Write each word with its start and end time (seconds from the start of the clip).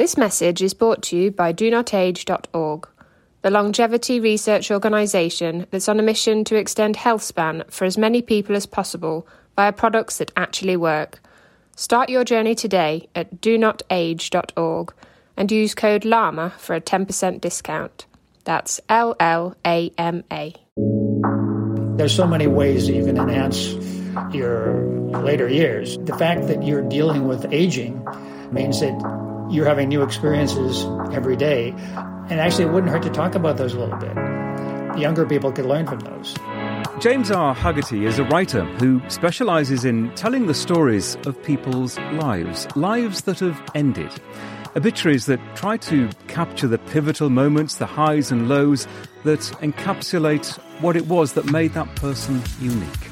This 0.00 0.16
message 0.16 0.62
is 0.62 0.72
brought 0.72 1.02
to 1.02 1.16
you 1.18 1.30
by 1.30 1.52
DoNotAge.org, 1.52 2.88
the 3.42 3.50
longevity 3.50 4.18
research 4.18 4.70
organisation 4.70 5.66
that's 5.70 5.90
on 5.90 6.00
a 6.00 6.02
mission 6.02 6.42
to 6.44 6.56
extend 6.56 6.96
health 6.96 7.22
span 7.22 7.64
for 7.68 7.84
as 7.84 7.98
many 7.98 8.22
people 8.22 8.56
as 8.56 8.64
possible 8.64 9.26
via 9.56 9.74
products 9.74 10.16
that 10.16 10.32
actually 10.38 10.78
work. 10.78 11.20
Start 11.76 12.08
your 12.08 12.24
journey 12.24 12.54
today 12.54 13.10
at 13.14 13.42
DoNotAge.org 13.42 14.94
and 15.36 15.52
use 15.52 15.74
code 15.74 16.04
LLAMA 16.04 16.52
for 16.52 16.74
a 16.74 16.80
10% 16.80 17.38
discount. 17.38 18.06
That's 18.44 18.80
L 18.88 19.14
L 19.20 19.54
A 19.66 19.92
M 19.98 20.24
A. 20.32 20.54
There's 21.98 22.16
so 22.16 22.26
many 22.26 22.46
ways 22.46 22.86
that 22.86 22.94
you 22.94 23.04
can 23.04 23.18
enhance 23.18 23.74
your 24.34 24.82
later 25.10 25.46
years. 25.46 25.98
The 25.98 26.16
fact 26.16 26.46
that 26.46 26.62
you're 26.62 26.88
dealing 26.88 27.28
with 27.28 27.52
aging 27.52 28.02
means 28.50 28.80
that 28.80 28.98
you're 29.50 29.66
having 29.66 29.88
new 29.88 30.02
experiences 30.02 30.84
every 31.12 31.36
day. 31.36 31.70
And 32.30 32.40
actually, 32.40 32.64
it 32.64 32.70
wouldn't 32.70 32.92
hurt 32.92 33.02
to 33.02 33.10
talk 33.10 33.34
about 33.34 33.56
those 33.56 33.74
a 33.74 33.80
little 33.80 33.98
bit. 33.98 34.16
Younger 34.98 35.26
people 35.26 35.50
could 35.52 35.66
learn 35.66 35.86
from 35.86 36.00
those. 36.00 36.34
James 37.00 37.30
R. 37.30 37.54
Hagerty 37.54 38.06
is 38.06 38.18
a 38.18 38.24
writer 38.24 38.64
who 38.76 39.00
specializes 39.08 39.84
in 39.84 40.14
telling 40.14 40.46
the 40.46 40.54
stories 40.54 41.16
of 41.26 41.42
people's 41.42 41.98
lives, 42.12 42.66
lives 42.76 43.22
that 43.22 43.40
have 43.40 43.60
ended. 43.74 44.12
Obituaries 44.76 45.26
that 45.26 45.40
try 45.56 45.76
to 45.78 46.08
capture 46.28 46.68
the 46.68 46.78
pivotal 46.78 47.30
moments, 47.30 47.76
the 47.76 47.86
highs 47.86 48.30
and 48.30 48.48
lows 48.48 48.86
that 49.24 49.40
encapsulate 49.60 50.58
what 50.80 50.96
it 50.96 51.06
was 51.06 51.32
that 51.32 51.50
made 51.50 51.72
that 51.74 51.96
person 51.96 52.42
unique. 52.60 53.09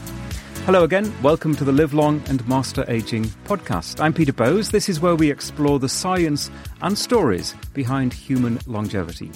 Hello 0.69 0.85
again. 0.85 1.11
Welcome 1.23 1.57
to 1.57 1.65
the 1.65 1.73
Live 1.73 1.95
Long 1.95 2.23
and 2.29 2.47
Master 2.47 2.85
Aging 2.89 3.25
podcast. 3.47 4.03
I'm 4.03 4.13
Peter 4.13 4.35
Bowes. 4.35 4.71
This 4.71 4.91
is 4.91 5.01
where 5.01 5.17
we 5.17 5.31
explore 5.31 5.79
the 5.79 5.89
science 5.89 6.51
and 6.83 6.99
stories 6.99 7.55
behind 7.73 8.13
human 8.13 8.59
longevity. 8.67 9.31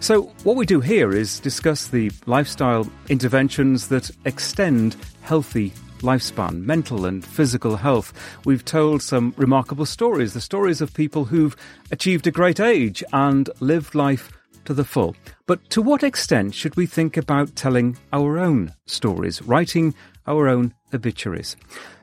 So, 0.00 0.24
what 0.44 0.54
we 0.54 0.66
do 0.66 0.80
here 0.80 1.14
is 1.14 1.40
discuss 1.40 1.88
the 1.88 2.10
lifestyle 2.26 2.86
interventions 3.08 3.88
that 3.88 4.10
extend 4.26 4.96
healthy 5.22 5.72
lifespan, 6.00 6.60
mental 6.66 7.06
and 7.06 7.24
physical 7.24 7.76
health. 7.76 8.12
We've 8.44 8.62
told 8.62 9.00
some 9.00 9.32
remarkable 9.38 9.86
stories, 9.86 10.34
the 10.34 10.42
stories 10.42 10.82
of 10.82 10.92
people 10.92 11.24
who've 11.24 11.56
achieved 11.90 12.26
a 12.26 12.30
great 12.30 12.60
age 12.60 13.02
and 13.14 13.48
lived 13.60 13.94
life 13.94 14.30
to 14.66 14.74
the 14.74 14.84
full. 14.84 15.16
But 15.46 15.70
to 15.70 15.80
what 15.80 16.02
extent 16.02 16.54
should 16.54 16.76
we 16.76 16.84
think 16.84 17.16
about 17.16 17.56
telling 17.56 17.96
our 18.12 18.38
own 18.38 18.74
stories, 18.84 19.40
writing 19.40 19.94
our 20.26 20.48
own 20.48 20.74
obituaries. 20.92 21.56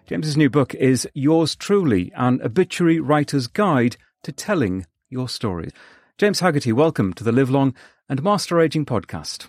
James's 0.06 0.38
new 0.38 0.50
book 0.50 0.76
is 0.76 1.08
Yours 1.14 1.56
Truly, 1.56 2.12
an 2.16 2.42
obituary 2.44 3.00
writer's 3.00 3.48
guide 3.48 3.98
to 4.24 4.32
telling 4.32 4.86
your 5.10 5.30
story. 5.30 5.70
James 6.18 6.42
Hagerty, 6.42 6.74
welcome 6.74 7.14
to 7.14 7.24
the 7.24 7.32
Live 7.32 7.50
Long 7.50 7.74
and 8.10 8.22
Master 8.22 8.60
Aging 8.60 8.86
podcast. 8.86 9.48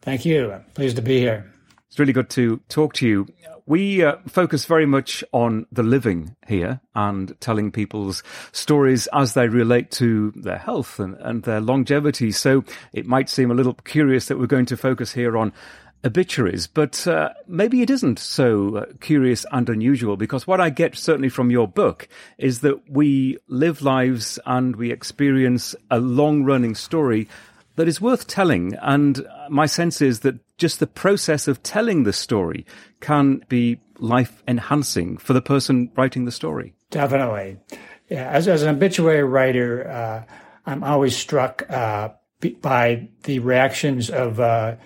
Thank 0.00 0.24
you. 0.24 0.52
I'm 0.52 0.64
pleased 0.74 0.96
to 0.96 1.02
be 1.02 1.18
here. 1.18 1.50
It's 1.88 1.98
really 1.98 2.12
good 2.12 2.30
to 2.30 2.60
talk 2.68 2.94
to 2.94 3.06
you. 3.06 3.26
We 3.66 4.02
uh, 4.02 4.16
focus 4.26 4.64
very 4.64 4.86
much 4.86 5.22
on 5.32 5.66
the 5.70 5.82
living 5.82 6.34
here 6.48 6.80
and 6.94 7.38
telling 7.40 7.70
people's 7.70 8.22
stories 8.50 9.06
as 9.12 9.34
they 9.34 9.46
relate 9.46 9.90
to 9.92 10.32
their 10.34 10.58
health 10.58 10.98
and, 10.98 11.16
and 11.20 11.42
their 11.44 11.60
longevity. 11.60 12.32
So 12.32 12.64
it 12.92 13.06
might 13.06 13.28
seem 13.28 13.50
a 13.50 13.54
little 13.54 13.74
curious 13.74 14.26
that 14.26 14.38
we're 14.38 14.46
going 14.46 14.66
to 14.66 14.76
focus 14.76 15.12
here 15.12 15.36
on 15.36 15.52
obituaries, 16.04 16.66
but 16.66 17.06
uh, 17.06 17.30
maybe 17.46 17.82
it 17.82 17.90
isn't 17.90 18.18
so 18.18 18.76
uh, 18.76 18.86
curious 19.00 19.46
and 19.52 19.68
unusual 19.68 20.16
because 20.16 20.46
what 20.46 20.60
I 20.60 20.70
get 20.70 20.96
certainly 20.96 21.28
from 21.28 21.50
your 21.50 21.68
book 21.68 22.08
is 22.38 22.60
that 22.60 22.90
we 22.90 23.38
live 23.48 23.82
lives 23.82 24.38
and 24.44 24.76
we 24.76 24.90
experience 24.90 25.74
a 25.90 26.00
long 26.00 26.44
running 26.44 26.74
story 26.74 27.28
that 27.76 27.88
is 27.88 28.00
worth 28.00 28.26
telling. 28.26 28.74
And 28.82 29.26
my 29.48 29.66
sense 29.66 30.02
is 30.02 30.20
that 30.20 30.38
just 30.58 30.80
the 30.80 30.86
process 30.86 31.48
of 31.48 31.62
telling 31.62 32.02
the 32.02 32.12
story 32.12 32.66
can 33.00 33.44
be 33.48 33.80
life 33.98 34.42
enhancing 34.48 35.16
for 35.16 35.32
the 35.32 35.42
person 35.42 35.90
writing 35.96 36.24
the 36.24 36.32
story. 36.32 36.74
Definitely. 36.90 37.58
Yeah, 38.08 38.28
as, 38.28 38.48
as 38.48 38.62
an 38.62 38.74
obituary 38.76 39.22
writer, 39.22 39.88
uh, 39.88 40.24
I'm 40.66 40.84
always 40.84 41.16
struck 41.16 41.68
uh, 41.70 42.10
by 42.60 43.08
the 43.22 43.38
reactions 43.38 44.10
of 44.10 44.40
uh, 44.40 44.76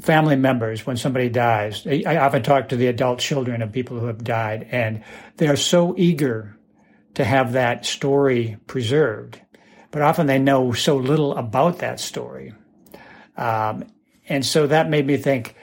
family 0.00 0.36
members 0.36 0.86
when 0.86 0.96
somebody 0.96 1.28
dies. 1.28 1.86
I 1.86 2.16
often 2.16 2.42
talk 2.42 2.68
to 2.68 2.76
the 2.76 2.88
adult 2.88 3.18
children 3.18 3.62
of 3.62 3.72
people 3.72 3.98
who 3.98 4.06
have 4.06 4.24
died, 4.24 4.68
and 4.70 5.02
they 5.36 5.48
are 5.48 5.56
so 5.56 5.94
eager 5.96 6.56
to 7.14 7.24
have 7.24 7.52
that 7.52 7.86
story 7.86 8.56
preserved, 8.66 9.40
but 9.90 10.02
often 10.02 10.26
they 10.26 10.38
know 10.38 10.72
so 10.72 10.96
little 10.96 11.36
about 11.36 11.78
that 11.78 12.00
story. 12.00 12.52
Um, 13.36 13.84
and 14.28 14.44
so 14.44 14.66
that 14.66 14.88
made 14.88 15.06
me 15.06 15.16
think 15.16 15.56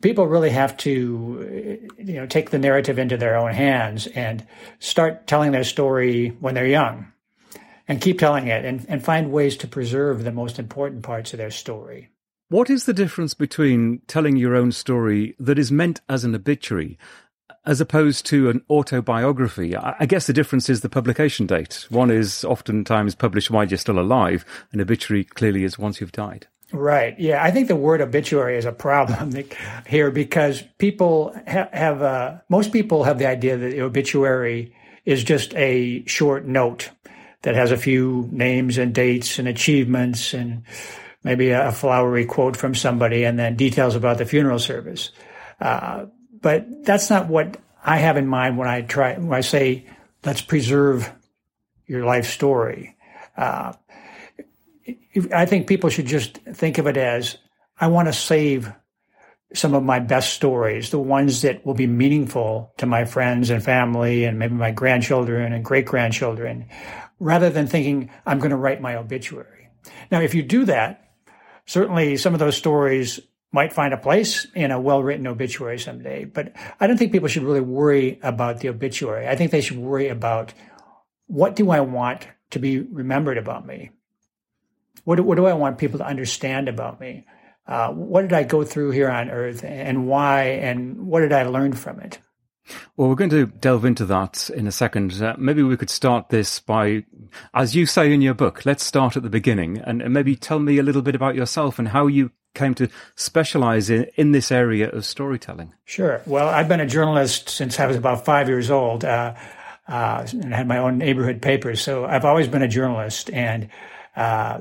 people 0.00 0.26
really 0.26 0.50
have 0.50 0.76
to 0.78 1.88
you 1.98 2.14
know 2.14 2.26
take 2.26 2.50
the 2.50 2.58
narrative 2.58 2.98
into 2.98 3.16
their 3.16 3.36
own 3.36 3.52
hands 3.52 4.06
and 4.08 4.46
start 4.78 5.26
telling 5.26 5.52
their 5.52 5.64
story 5.64 6.28
when 6.40 6.54
they're 6.54 6.66
young 6.66 7.12
and 7.88 8.00
keep 8.00 8.18
telling 8.18 8.48
it 8.48 8.64
and, 8.64 8.84
and 8.88 9.04
find 9.04 9.32
ways 9.32 9.56
to 9.56 9.68
preserve 9.68 10.22
the 10.22 10.32
most 10.32 10.58
important 10.58 11.02
parts 11.02 11.32
of 11.32 11.38
their 11.38 11.50
story 11.50 12.11
what 12.52 12.68
is 12.68 12.84
the 12.84 12.92
difference 12.92 13.32
between 13.32 14.02
telling 14.08 14.36
your 14.36 14.54
own 14.54 14.72
story 14.72 15.34
that 15.40 15.58
is 15.58 15.72
meant 15.72 16.02
as 16.10 16.22
an 16.22 16.34
obituary 16.34 16.98
as 17.64 17.80
opposed 17.80 18.26
to 18.26 18.50
an 18.50 18.62
autobiography? 18.68 19.74
I 19.74 20.04
guess 20.04 20.26
the 20.26 20.34
difference 20.34 20.68
is 20.68 20.82
the 20.82 20.90
publication 20.90 21.46
date. 21.46 21.86
One 21.88 22.10
is 22.10 22.44
oftentimes 22.44 23.14
published 23.14 23.50
while 23.50 23.64
you're 23.64 23.78
still 23.78 23.98
alive, 23.98 24.44
an 24.70 24.82
obituary 24.82 25.24
clearly 25.24 25.64
is 25.64 25.78
once 25.78 25.98
you've 25.98 26.12
died. 26.12 26.46
Right. 26.74 27.18
Yeah. 27.18 27.42
I 27.42 27.50
think 27.52 27.68
the 27.68 27.76
word 27.76 28.02
obituary 28.02 28.58
is 28.58 28.66
a 28.66 28.72
problem 28.72 29.32
here 29.86 30.10
because 30.10 30.62
people 30.76 31.34
ha- 31.48 31.70
have, 31.72 32.02
uh, 32.02 32.34
most 32.50 32.70
people 32.70 33.04
have 33.04 33.18
the 33.18 33.26
idea 33.26 33.56
that 33.56 33.70
the 33.70 33.80
obituary 33.80 34.74
is 35.06 35.24
just 35.24 35.54
a 35.54 36.04
short 36.04 36.44
note 36.44 36.90
that 37.42 37.54
has 37.54 37.72
a 37.72 37.78
few 37.78 38.28
names 38.30 38.76
and 38.76 38.94
dates 38.94 39.38
and 39.38 39.48
achievements 39.48 40.34
and 40.34 40.64
maybe 41.24 41.50
a 41.50 41.72
flowery 41.72 42.24
quote 42.24 42.56
from 42.56 42.74
somebody 42.74 43.24
and 43.24 43.38
then 43.38 43.56
details 43.56 43.94
about 43.94 44.18
the 44.18 44.26
funeral 44.26 44.58
service. 44.58 45.10
Uh, 45.60 46.06
but 46.40 46.84
that's 46.84 47.10
not 47.10 47.28
what 47.28 47.56
I 47.84 47.98
have 47.98 48.16
in 48.16 48.26
mind 48.26 48.58
when 48.58 48.68
I 48.68 48.82
try, 48.82 49.16
when 49.16 49.32
I 49.32 49.42
say, 49.42 49.86
let's 50.24 50.40
preserve 50.40 51.12
your 51.86 52.04
life 52.04 52.26
story. 52.26 52.96
Uh, 53.36 53.72
I 55.32 55.46
think 55.46 55.66
people 55.66 55.90
should 55.90 56.06
just 56.06 56.38
think 56.38 56.78
of 56.78 56.86
it 56.86 56.96
as, 56.96 57.36
I 57.78 57.88
want 57.88 58.08
to 58.08 58.12
save 58.12 58.72
some 59.54 59.74
of 59.74 59.82
my 59.82 59.98
best 59.98 60.32
stories, 60.32 60.90
the 60.90 60.98
ones 60.98 61.42
that 61.42 61.64
will 61.66 61.74
be 61.74 61.86
meaningful 61.86 62.72
to 62.78 62.86
my 62.86 63.04
friends 63.04 63.50
and 63.50 63.62
family 63.62 64.24
and 64.24 64.38
maybe 64.38 64.54
my 64.54 64.70
grandchildren 64.70 65.52
and 65.52 65.64
great 65.64 65.84
grandchildren, 65.84 66.66
rather 67.20 67.50
than 67.50 67.66
thinking 67.66 68.10
I'm 68.24 68.38
going 68.38 68.50
to 68.50 68.56
write 68.56 68.80
my 68.80 68.96
obituary. 68.96 69.68
Now, 70.10 70.20
if 70.20 70.34
you 70.34 70.42
do 70.42 70.64
that, 70.64 71.11
certainly 71.66 72.16
some 72.16 72.34
of 72.34 72.40
those 72.40 72.56
stories 72.56 73.20
might 73.52 73.72
find 73.72 73.92
a 73.92 73.98
place 73.98 74.46
in 74.54 74.70
a 74.70 74.80
well 74.80 75.02
written 75.02 75.26
obituary 75.26 75.78
someday. 75.78 76.24
But 76.24 76.54
I 76.80 76.86
don't 76.86 76.96
think 76.96 77.12
people 77.12 77.28
should 77.28 77.42
really 77.42 77.60
worry 77.60 78.18
about 78.22 78.60
the 78.60 78.68
obituary. 78.68 79.28
I 79.28 79.36
think 79.36 79.50
they 79.50 79.60
should 79.60 79.78
worry 79.78 80.08
about 80.08 80.54
what 81.26 81.56
do 81.56 81.70
I 81.70 81.80
want 81.80 82.26
to 82.50 82.58
be 82.58 82.80
remembered 82.80 83.38
about 83.38 83.66
me? 83.66 83.90
What 85.04 85.16
do, 85.16 85.22
what 85.22 85.36
do 85.36 85.46
I 85.46 85.54
want 85.54 85.78
people 85.78 85.98
to 85.98 86.06
understand 86.06 86.68
about 86.68 87.00
me? 87.00 87.26
Uh, 87.66 87.90
what 87.92 88.22
did 88.22 88.32
I 88.32 88.42
go 88.42 88.64
through 88.64 88.90
here 88.90 89.10
on 89.10 89.30
earth 89.30 89.64
and 89.64 90.06
why? 90.06 90.44
And 90.44 91.06
what 91.06 91.20
did 91.20 91.32
I 91.32 91.44
learn 91.44 91.72
from 91.72 92.00
it? 92.00 92.18
Well, 92.96 93.08
we're 93.08 93.16
going 93.16 93.30
to 93.30 93.46
delve 93.46 93.84
into 93.84 94.04
that 94.06 94.50
in 94.50 94.66
a 94.66 94.72
second. 94.72 95.20
Uh, 95.20 95.34
maybe 95.38 95.62
we 95.62 95.76
could 95.76 95.90
start 95.90 96.28
this 96.28 96.60
by, 96.60 97.04
as 97.54 97.74
you 97.74 97.86
say 97.86 98.12
in 98.12 98.22
your 98.22 98.34
book, 98.34 98.64
let's 98.64 98.84
start 98.84 99.16
at 99.16 99.22
the 99.22 99.30
beginning 99.30 99.78
and, 99.78 100.02
maybe 100.12 100.36
tell 100.36 100.58
me 100.58 100.78
a 100.78 100.82
little 100.82 101.02
bit 101.02 101.14
about 101.14 101.34
yourself 101.34 101.78
and 101.78 101.88
how 101.88 102.06
you 102.06 102.30
came 102.54 102.74
to 102.74 102.88
specialize 103.14 103.88
in, 103.88 104.06
in 104.16 104.32
this 104.32 104.52
area 104.52 104.90
of 104.90 105.06
storytelling. 105.06 105.72
Sure. 105.84 106.20
Well, 106.26 106.48
I've 106.48 106.68
been 106.68 106.80
a 106.80 106.86
journalist 106.86 107.48
since 107.48 107.80
I 107.80 107.86
was 107.86 107.96
about 107.96 108.24
five 108.24 108.48
years 108.48 108.70
old 108.70 109.04
uh, 109.04 109.34
uh, 109.88 110.26
and 110.32 110.52
had 110.52 110.66
my 110.66 110.78
own 110.78 110.98
neighborhood 110.98 111.40
papers. 111.40 111.80
So 111.80 112.04
I've 112.04 112.24
always 112.24 112.48
been 112.48 112.62
a 112.62 112.68
journalist. 112.68 113.30
And 113.30 113.68
uh, 114.16 114.60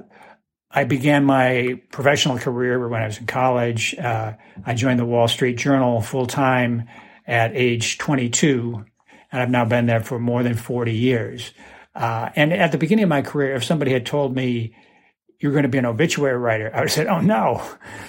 I 0.73 0.85
began 0.85 1.25
my 1.25 1.81
professional 1.91 2.37
career 2.37 2.87
when 2.87 3.01
I 3.01 3.07
was 3.07 3.17
in 3.17 3.27
college. 3.27 3.95
Uh, 3.97 4.33
I 4.65 4.73
joined 4.73 4.99
the 4.99 5.05
Wall 5.05 5.27
Street 5.27 5.57
Journal 5.57 6.01
full 6.01 6.27
time 6.27 6.87
at 7.27 7.51
age 7.53 7.97
22, 7.97 8.85
and 9.31 9.41
I've 9.41 9.49
now 9.49 9.65
been 9.65 9.85
there 9.85 10.01
for 10.01 10.17
more 10.17 10.43
than 10.43 10.55
40 10.55 10.93
years. 10.93 11.53
Uh, 11.93 12.29
and 12.35 12.53
at 12.53 12.71
the 12.71 12.77
beginning 12.77 13.03
of 13.03 13.09
my 13.09 13.21
career, 13.21 13.55
if 13.55 13.63
somebody 13.63 13.91
had 13.91 14.05
told 14.05 14.35
me 14.35 14.75
you're 15.39 15.51
going 15.51 15.63
to 15.63 15.69
be 15.69 15.77
an 15.77 15.85
obituary 15.85 16.37
writer, 16.37 16.71
I 16.73 16.79
would 16.79 16.89
have 16.89 16.91
said, 16.91 17.07
"Oh 17.07 17.19
no," 17.19 17.61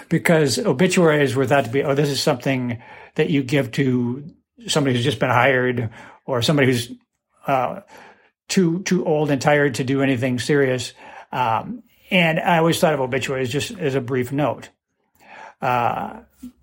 because 0.08 0.58
obituaries 0.58 1.34
were 1.34 1.46
thought 1.46 1.64
to 1.64 1.70
be, 1.70 1.82
"Oh, 1.82 1.94
this 1.94 2.10
is 2.10 2.22
something 2.22 2.80
that 3.14 3.30
you 3.30 3.42
give 3.42 3.72
to 3.72 4.24
somebody 4.68 4.94
who's 4.94 5.04
just 5.04 5.18
been 5.18 5.30
hired 5.30 5.90
or 6.24 6.42
somebody 6.42 6.68
who's 6.68 6.92
uh, 7.46 7.80
too 8.48 8.82
too 8.82 9.04
old 9.04 9.30
and 9.30 9.40
tired 9.40 9.76
to 9.76 9.84
do 9.84 10.02
anything 10.02 10.38
serious. 10.38 10.92
Um, 11.32 11.82
and 12.10 12.38
I 12.38 12.58
always 12.58 12.78
thought 12.78 12.94
of 12.94 13.00
obituaries 13.00 13.50
just 13.50 13.70
as 13.78 13.94
a 13.94 14.00
brief 14.00 14.32
note. 14.32 14.68
Uh, 15.60 16.20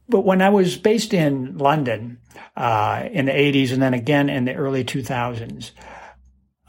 but 0.07 0.22
when 0.22 0.42
I 0.42 0.50
was 0.50 0.77
based 0.77 1.13
in 1.13 1.57
London 1.57 2.19
uh, 2.56 3.07
in 3.12 3.25
the 3.25 3.31
80s 3.31 3.72
and 3.72 3.81
then 3.81 3.94
again 3.94 4.30
in 4.30 4.45
the 4.45 4.54
early 4.54 4.83
2000s, 4.83 5.72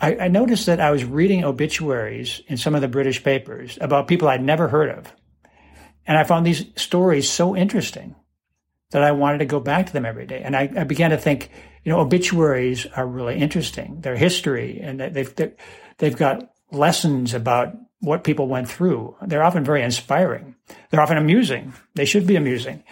I, 0.01 0.17
I, 0.17 0.29
noticed 0.29 0.67
that 0.67 0.81
I 0.81 0.91
was 0.91 1.05
reading 1.05 1.45
obituaries 1.45 2.41
in 2.47 2.57
some 2.57 2.75
of 2.75 2.81
the 2.81 2.89
British 2.89 3.23
papers 3.23 3.79
about 3.81 4.09
people 4.09 4.29
I'd 4.29 4.43
never 4.43 4.69
heard 4.69 4.91
of. 4.91 5.13
And 6.07 6.17
I 6.17 6.25
found 6.25 6.47
these 6.47 6.65
stories 6.77 7.29
so 7.29 7.55
interesting 7.55 8.17
that 8.91 9.03
I 9.03 9.13
wanted 9.13 9.39
to 9.39 9.45
go 9.45 9.61
back 9.61 9.87
to 9.87 9.93
them 9.93 10.07
every 10.07 10.27
day. 10.27 10.43
And 10.43 10.57
I, 10.57 10.71
I 10.77 10.85
began 10.85 11.11
to 11.11 11.19
think, 11.19 11.51
you 11.85 11.93
know, 11.93 12.01
obituaries 12.01 12.87
are 12.87 13.07
really 13.07 13.39
interesting. 13.39 14.01
Their 14.01 14.17
history 14.17 14.81
and 14.81 15.01
they've, 15.01 15.35
they've 15.99 16.17
got 16.17 16.51
lessons 16.73 17.35
about 17.35 17.77
what 18.01 18.25
people 18.25 18.49
went 18.49 18.69
through. 18.69 19.15
They're 19.23 19.45
often 19.45 19.63
very 19.63 19.83
inspiring. 19.83 20.57
They're 20.89 21.03
often 21.03 21.19
amusing. 21.19 21.75
They 21.95 22.07
should 22.07 22.27
be 22.27 22.37
amusing. 22.37 22.83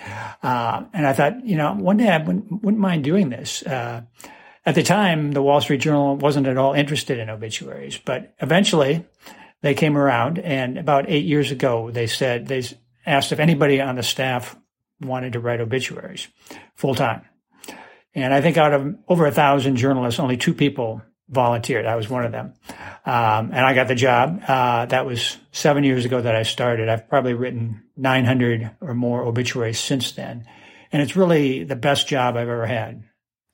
Uh, 0.43 0.85
and 0.93 1.07
I 1.07 1.13
thought, 1.15 1.45
you 1.45 1.57
know, 1.57 1.73
one 1.73 1.97
day 1.97 2.09
I 2.09 2.19
wouldn't, 2.19 2.63
wouldn't 2.63 2.81
mind 2.81 3.05
doing 3.05 3.31
this. 3.31 3.63
Uh, 3.63 4.03
at 4.69 4.75
the 4.75 4.83
time, 4.83 5.33
the 5.33 5.41
Wall 5.41 5.63
Street 5.63 5.81
Journal 5.81 6.17
wasn't 6.17 6.47
at 6.47 6.59
all 6.59 6.75
interested 6.75 7.19
in 7.19 7.31
obituaries, 7.31 7.97
but 8.05 8.35
eventually 8.39 9.07
they 9.63 9.73
came 9.73 9.97
around. 9.97 10.39
And 10.39 10.77
about 10.77 11.09
eight 11.09 11.25
years 11.25 11.51
ago, 11.51 11.91
they 11.91 12.07
said, 12.07 12.49
they 12.49 12.63
asked 13.07 13.33
if 13.33 13.41
anybody 13.41 13.81
on 13.81 13.97
the 13.97 14.03
staff 14.03 14.59
wanted 15.01 15.33
to 15.33 15.41
write 15.41 15.63
obituaries 15.63 16.29
full 16.75 16.95
time. 16.95 17.23
And 18.15 18.35
I 18.35 18.43
think 18.43 18.59
out 18.59 18.75
of 18.75 18.95
over 19.09 19.25
a 19.25 19.33
thousand 19.33 19.77
journalists, 19.77 20.21
only 20.21 20.37
two 20.37 20.53
people 20.53 21.01
volunteered. 21.31 21.87
I 21.87 21.97
was 21.97 22.11
one 22.11 22.27
of 22.27 22.33
them. 22.33 22.53
Um, 23.07 23.51
and 23.55 23.61
I 23.61 23.73
got 23.73 23.89
the 23.89 23.95
job. 23.95 24.43
Uh, 24.47 24.85
that 24.85 25.07
was 25.07 25.39
seven 25.51 25.83
years 25.83 26.05
ago 26.05 26.21
that 26.21 26.37
I 26.37 26.43
started. 26.43 26.91
I've 26.91 27.09
probably 27.09 27.33
written 27.33 27.85
900 27.97 28.73
or 28.83 28.93
more 28.93 29.23
obituaries 29.23 29.81
since 29.81 30.13
then. 30.13 30.45
And 30.93 31.01
it's 31.01 31.17
really 31.17 31.65
the 31.65 31.77
best 31.77 32.07
job 32.07 32.37
I've 32.37 32.49
ever 32.49 32.67
had. 32.67 33.08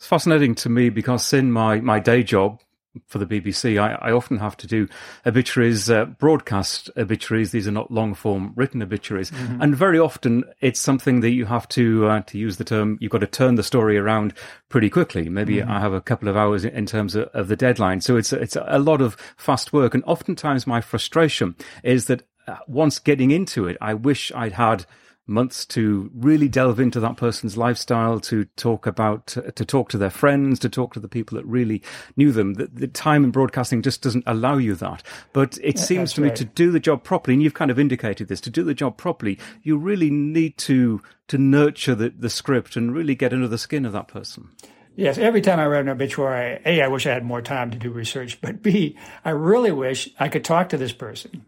It's 0.04 0.08
fascinating 0.10 0.54
to 0.56 0.68
me 0.68 0.90
because 0.90 1.32
in 1.32 1.50
my, 1.50 1.80
my 1.80 1.98
day 1.98 2.22
job, 2.22 2.60
for 3.06 3.16
the 3.16 3.24
BBC, 3.24 3.80
I, 3.80 3.94
I, 4.10 4.12
often 4.12 4.36
have 4.36 4.54
to 4.58 4.66
do 4.66 4.86
obituaries, 5.24 5.88
uh, 5.88 6.04
broadcast 6.04 6.90
obituaries. 6.98 7.52
These 7.52 7.66
are 7.66 7.72
not 7.72 7.90
long 7.90 8.12
form 8.12 8.52
written 8.54 8.82
obituaries, 8.82 9.30
mm-hmm. 9.30 9.62
and 9.62 9.74
very 9.74 9.98
often 9.98 10.44
it's 10.60 10.78
something 10.78 11.20
that 11.20 11.30
you 11.30 11.46
have 11.46 11.66
to, 11.70 12.06
uh, 12.06 12.20
to 12.20 12.38
use 12.38 12.58
the 12.58 12.64
term, 12.64 12.98
you've 13.00 13.12
got 13.12 13.22
to 13.22 13.26
turn 13.26 13.54
the 13.54 13.62
story 13.62 13.96
around 13.96 14.34
pretty 14.68 14.90
quickly. 14.90 15.30
Maybe 15.30 15.56
mm-hmm. 15.56 15.70
I 15.70 15.80
have 15.80 15.94
a 15.94 16.02
couple 16.02 16.28
of 16.28 16.36
hours 16.36 16.66
in 16.66 16.84
terms 16.84 17.14
of, 17.14 17.28
of, 17.28 17.48
the 17.48 17.56
deadline, 17.56 18.02
so 18.02 18.18
it's 18.18 18.30
it's 18.30 18.58
a 18.60 18.78
lot 18.78 19.00
of 19.00 19.16
fast 19.38 19.72
work. 19.72 19.94
And 19.94 20.04
oftentimes 20.04 20.66
my 20.66 20.82
frustration 20.82 21.56
is 21.82 22.08
that 22.08 22.24
uh, 22.46 22.56
once 22.68 22.98
getting 22.98 23.30
into 23.30 23.66
it, 23.66 23.78
I 23.80 23.94
wish 23.94 24.30
I'd 24.34 24.52
had 24.52 24.84
months 25.26 25.64
to 25.64 26.10
really 26.14 26.48
delve 26.48 26.80
into 26.80 27.00
that 27.00 27.16
person's 27.16 27.56
lifestyle, 27.56 28.20
to 28.20 28.44
talk 28.56 28.86
about, 28.86 29.26
to 29.28 29.64
talk 29.64 29.88
to 29.88 29.98
their 29.98 30.10
friends, 30.10 30.58
to 30.60 30.68
talk 30.68 30.92
to 30.94 31.00
the 31.00 31.08
people 31.08 31.36
that 31.36 31.46
really 31.46 31.82
knew 32.16 32.32
them. 32.32 32.54
The, 32.54 32.66
the 32.66 32.88
time 32.88 33.24
in 33.24 33.30
broadcasting 33.30 33.82
just 33.82 34.02
doesn't 34.02 34.24
allow 34.26 34.56
you 34.56 34.74
that. 34.76 35.02
But 35.32 35.58
it 35.62 35.76
yeah, 35.76 35.82
seems 35.82 36.12
to 36.14 36.20
me 36.20 36.30
to 36.32 36.44
do 36.44 36.70
the 36.70 36.80
job 36.80 37.04
properly, 37.04 37.34
and 37.34 37.42
you've 37.42 37.54
kind 37.54 37.70
of 37.70 37.78
indicated 37.78 38.28
this, 38.28 38.40
to 38.42 38.50
do 38.50 38.64
the 38.64 38.74
job 38.74 38.96
properly, 38.96 39.38
you 39.62 39.76
really 39.76 40.10
need 40.10 40.58
to 40.58 41.02
to 41.26 41.38
nurture 41.38 41.94
the, 41.94 42.10
the 42.10 42.28
script 42.28 42.76
and 42.76 42.94
really 42.94 43.14
get 43.14 43.32
under 43.32 43.48
the 43.48 43.56
skin 43.56 43.86
of 43.86 43.92
that 43.94 44.08
person. 44.08 44.50
Yes, 44.94 45.16
every 45.16 45.40
time 45.40 45.58
I 45.58 45.64
read 45.64 45.80
an 45.80 45.88
obituary, 45.88 46.60
A, 46.66 46.82
I 46.82 46.88
wish 46.88 47.06
I 47.06 47.14
had 47.14 47.24
more 47.24 47.40
time 47.40 47.70
to 47.70 47.78
do 47.78 47.90
research, 47.90 48.40
but 48.42 48.62
B, 48.62 48.96
I 49.24 49.30
really 49.30 49.72
wish 49.72 50.10
I 50.20 50.28
could 50.28 50.44
talk 50.44 50.68
to 50.68 50.76
this 50.76 50.92
person 50.92 51.46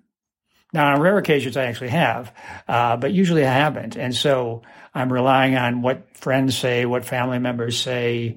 now, 0.77 0.93
on 0.93 1.01
rare 1.01 1.17
occasions, 1.17 1.57
I 1.57 1.65
actually 1.65 1.89
have, 1.89 2.35
uh, 2.69 2.99
but 2.99 3.11
usually 3.11 3.47
I 3.47 3.51
haven't. 3.51 3.97
And 3.97 4.15
so 4.15 4.61
I'm 4.95 5.11
relying 5.11 5.57
on 5.57 5.81
what 5.81 6.15
friends 6.19 6.55
say, 6.55 6.85
what 6.85 7.03
family 7.03 7.39
members 7.39 7.81
say, 7.81 8.37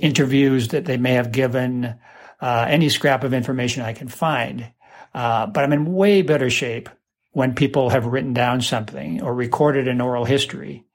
interviews 0.00 0.68
that 0.68 0.86
they 0.86 0.96
may 0.96 1.12
have 1.12 1.32
given, 1.32 1.96
uh, 2.40 2.66
any 2.66 2.88
scrap 2.88 3.24
of 3.24 3.34
information 3.34 3.82
I 3.82 3.92
can 3.92 4.08
find. 4.08 4.72
Uh, 5.12 5.48
but 5.48 5.62
I'm 5.62 5.74
in 5.74 5.92
way 5.92 6.22
better 6.22 6.48
shape 6.48 6.88
when 7.32 7.54
people 7.54 7.90
have 7.90 8.06
written 8.06 8.32
down 8.32 8.62
something 8.62 9.22
or 9.22 9.34
recorded 9.34 9.86
an 9.86 10.00
oral 10.00 10.24
history 10.24 10.86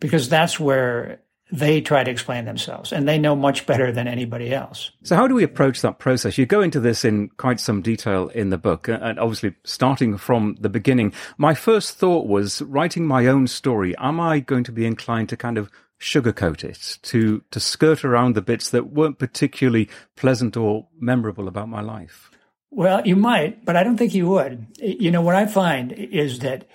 because 0.00 0.28
that's 0.28 0.58
where 0.58 1.20
they 1.54 1.80
try 1.80 2.02
to 2.02 2.10
explain 2.10 2.44
themselves 2.46 2.92
and 2.92 3.06
they 3.06 3.16
know 3.16 3.36
much 3.36 3.64
better 3.64 3.92
than 3.92 4.08
anybody 4.08 4.52
else. 4.52 4.90
So, 5.04 5.14
how 5.14 5.28
do 5.28 5.34
we 5.34 5.44
approach 5.44 5.82
that 5.82 5.98
process? 6.00 6.36
You 6.36 6.46
go 6.46 6.60
into 6.60 6.80
this 6.80 7.04
in 7.04 7.28
quite 7.36 7.60
some 7.60 7.80
detail 7.80 8.28
in 8.28 8.50
the 8.50 8.58
book, 8.58 8.88
uh, 8.88 8.98
and 9.00 9.20
obviously 9.20 9.54
starting 9.62 10.16
from 10.16 10.56
the 10.60 10.68
beginning. 10.68 11.12
My 11.38 11.54
first 11.54 11.96
thought 11.96 12.26
was 12.26 12.60
writing 12.62 13.06
my 13.06 13.26
own 13.26 13.46
story. 13.46 13.96
Am 13.98 14.18
I 14.18 14.40
going 14.40 14.64
to 14.64 14.72
be 14.72 14.84
inclined 14.84 15.28
to 15.28 15.36
kind 15.36 15.56
of 15.56 15.70
sugarcoat 16.00 16.64
it, 16.64 16.98
to, 17.02 17.42
to 17.52 17.60
skirt 17.60 18.04
around 18.04 18.34
the 18.34 18.42
bits 18.42 18.70
that 18.70 18.92
weren't 18.92 19.18
particularly 19.18 19.88
pleasant 20.16 20.56
or 20.56 20.88
memorable 20.98 21.46
about 21.46 21.68
my 21.68 21.80
life? 21.80 22.30
Well, 22.70 23.06
you 23.06 23.14
might, 23.14 23.64
but 23.64 23.76
I 23.76 23.84
don't 23.84 23.96
think 23.96 24.12
you 24.12 24.26
would. 24.26 24.66
You 24.78 25.12
know, 25.12 25.22
what 25.22 25.36
I 25.36 25.46
find 25.46 25.92
is 25.92 26.40
that 26.40 26.66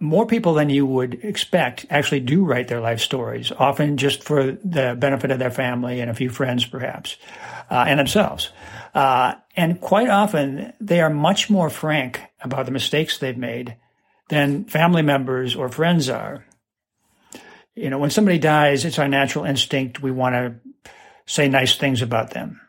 more 0.00 0.26
people 0.26 0.54
than 0.54 0.70
you 0.70 0.86
would 0.86 1.24
expect 1.24 1.86
actually 1.90 2.20
do 2.20 2.44
write 2.44 2.68
their 2.68 2.80
life 2.80 3.00
stories, 3.00 3.50
often 3.58 3.96
just 3.96 4.22
for 4.22 4.52
the 4.52 4.96
benefit 4.98 5.30
of 5.30 5.38
their 5.38 5.50
family 5.50 6.00
and 6.00 6.10
a 6.10 6.14
few 6.14 6.30
friends, 6.30 6.64
perhaps, 6.64 7.16
uh, 7.70 7.84
and 7.86 7.98
themselves. 7.98 8.50
Uh, 8.94 9.34
and 9.56 9.80
quite 9.80 10.08
often, 10.08 10.72
they 10.80 11.00
are 11.00 11.10
much 11.10 11.50
more 11.50 11.68
frank 11.68 12.20
about 12.40 12.66
the 12.66 12.72
mistakes 12.72 13.18
they've 13.18 13.36
made 13.36 13.76
than 14.28 14.64
family 14.64 15.02
members 15.02 15.56
or 15.56 15.68
friends 15.68 16.08
are. 16.08 16.44
You 17.74 17.90
know, 17.90 17.98
when 17.98 18.10
somebody 18.10 18.38
dies, 18.38 18.84
it's 18.84 18.98
our 18.98 19.08
natural 19.08 19.44
instinct. 19.44 20.02
We 20.02 20.10
want 20.10 20.34
to 20.34 20.92
say 21.26 21.48
nice 21.48 21.76
things 21.76 22.02
about 22.02 22.30
them. 22.30 22.60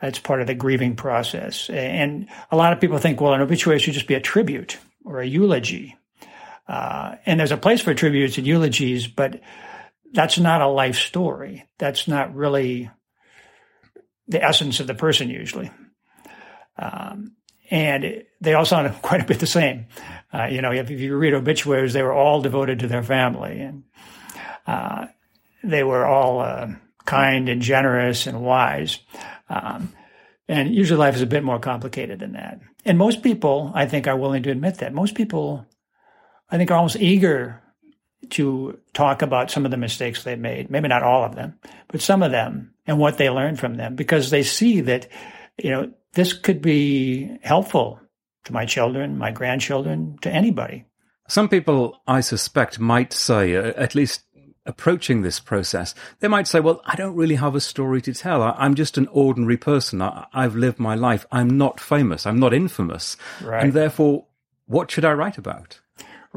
That's 0.00 0.18
part 0.18 0.40
of 0.40 0.46
the 0.46 0.54
grieving 0.54 0.96
process. 0.96 1.68
And 1.70 2.28
a 2.50 2.56
lot 2.56 2.72
of 2.72 2.80
people 2.80 2.98
think, 2.98 3.20
well, 3.20 3.34
an 3.34 3.40
obituary 3.40 3.80
should 3.80 3.94
just 3.94 4.06
be 4.06 4.14
a 4.14 4.20
tribute 4.20 4.78
or 5.04 5.20
a 5.20 5.26
eulogy. 5.26 5.96
Uh, 6.68 7.16
and 7.24 7.40
there's 7.40 7.52
a 7.52 7.56
place 7.56 7.80
for 7.80 7.94
tributes 7.94 8.36
and 8.36 8.46
eulogies, 8.46 9.06
but 9.06 9.40
that's 10.12 10.38
not 10.38 10.60
a 10.60 10.68
life 10.68 10.96
story. 10.96 11.66
That's 11.78 12.06
not 12.06 12.34
really 12.34 12.90
the 14.26 14.44
essence 14.44 14.78
of 14.80 14.86
the 14.86 14.94
person 14.94 15.30
usually. 15.30 15.70
Um, 16.76 17.32
and 17.70 18.24
they 18.40 18.54
all 18.54 18.64
sound 18.64 18.94
quite 19.02 19.22
a 19.22 19.24
bit 19.24 19.40
the 19.40 19.46
same. 19.46 19.86
Uh, 20.32 20.44
you 20.50 20.60
know, 20.60 20.72
if, 20.72 20.90
if, 20.90 21.00
you 21.00 21.16
read 21.16 21.34
obituaries, 21.34 21.92
they 21.92 22.02
were 22.02 22.12
all 22.12 22.42
devoted 22.42 22.80
to 22.80 22.86
their 22.86 23.02
family, 23.02 23.60
and 23.60 23.84
uh, 24.66 25.06
they 25.64 25.82
were 25.82 26.04
all 26.04 26.40
uh, 26.40 26.68
kind 27.06 27.48
and 27.48 27.62
generous 27.62 28.26
and 28.26 28.42
wise. 28.42 28.98
Um, 29.48 29.94
and 30.46 30.74
usually, 30.74 30.98
life 30.98 31.16
is 31.16 31.22
a 31.22 31.26
bit 31.26 31.42
more 31.42 31.58
complicated 31.58 32.20
than 32.20 32.32
that. 32.32 32.60
And 32.84 32.98
most 32.98 33.22
people, 33.22 33.72
I 33.74 33.86
think, 33.86 34.06
are 34.06 34.16
willing 34.16 34.42
to 34.42 34.50
admit 34.50 34.76
that. 34.76 34.92
Most 34.92 35.14
people 35.14 35.66
I 36.50 36.56
think, 36.56 36.70
are 36.70 36.74
almost 36.74 36.96
eager 36.96 37.62
to 38.30 38.78
talk 38.94 39.22
about 39.22 39.50
some 39.50 39.64
of 39.64 39.70
the 39.70 39.76
mistakes 39.76 40.22
they 40.22 40.36
made. 40.36 40.70
Maybe 40.70 40.88
not 40.88 41.02
all 41.02 41.24
of 41.24 41.34
them, 41.34 41.58
but 41.88 42.00
some 42.00 42.22
of 42.22 42.30
them 42.30 42.74
and 42.86 42.98
what 42.98 43.18
they 43.18 43.30
learned 43.30 43.58
from 43.58 43.76
them 43.76 43.94
because 43.94 44.30
they 44.30 44.42
see 44.42 44.80
that, 44.82 45.08
you 45.62 45.70
know, 45.70 45.90
this 46.14 46.32
could 46.32 46.60
be 46.60 47.38
helpful 47.42 48.00
to 48.44 48.52
my 48.52 48.64
children, 48.64 49.18
my 49.18 49.30
grandchildren, 49.30 50.18
to 50.22 50.30
anybody. 50.30 50.84
Some 51.28 51.48
people, 51.48 52.00
I 52.06 52.20
suspect, 52.20 52.80
might 52.80 53.12
say, 53.12 53.54
uh, 53.54 53.72
at 53.76 53.94
least 53.94 54.22
approaching 54.64 55.22
this 55.22 55.40
process, 55.40 55.94
they 56.20 56.28
might 56.28 56.46
say, 56.46 56.60
well, 56.60 56.80
I 56.84 56.96
don't 56.96 57.14
really 57.14 57.36
have 57.36 57.54
a 57.54 57.60
story 57.60 58.00
to 58.02 58.14
tell. 58.14 58.42
I, 58.42 58.64
am 58.64 58.74
just 58.74 58.98
an 58.98 59.08
ordinary 59.10 59.56
person. 59.56 60.00
I, 60.00 60.26
have 60.32 60.56
lived 60.56 60.78
my 60.78 60.94
life. 60.94 61.26
I'm 61.30 61.56
not 61.56 61.80
famous. 61.80 62.26
I'm 62.26 62.38
not 62.38 62.54
infamous. 62.54 63.16
Right. 63.42 63.64
And 63.64 63.72
therefore, 63.72 64.26
what 64.66 64.90
should 64.90 65.04
I 65.04 65.12
write 65.12 65.38
about? 65.38 65.80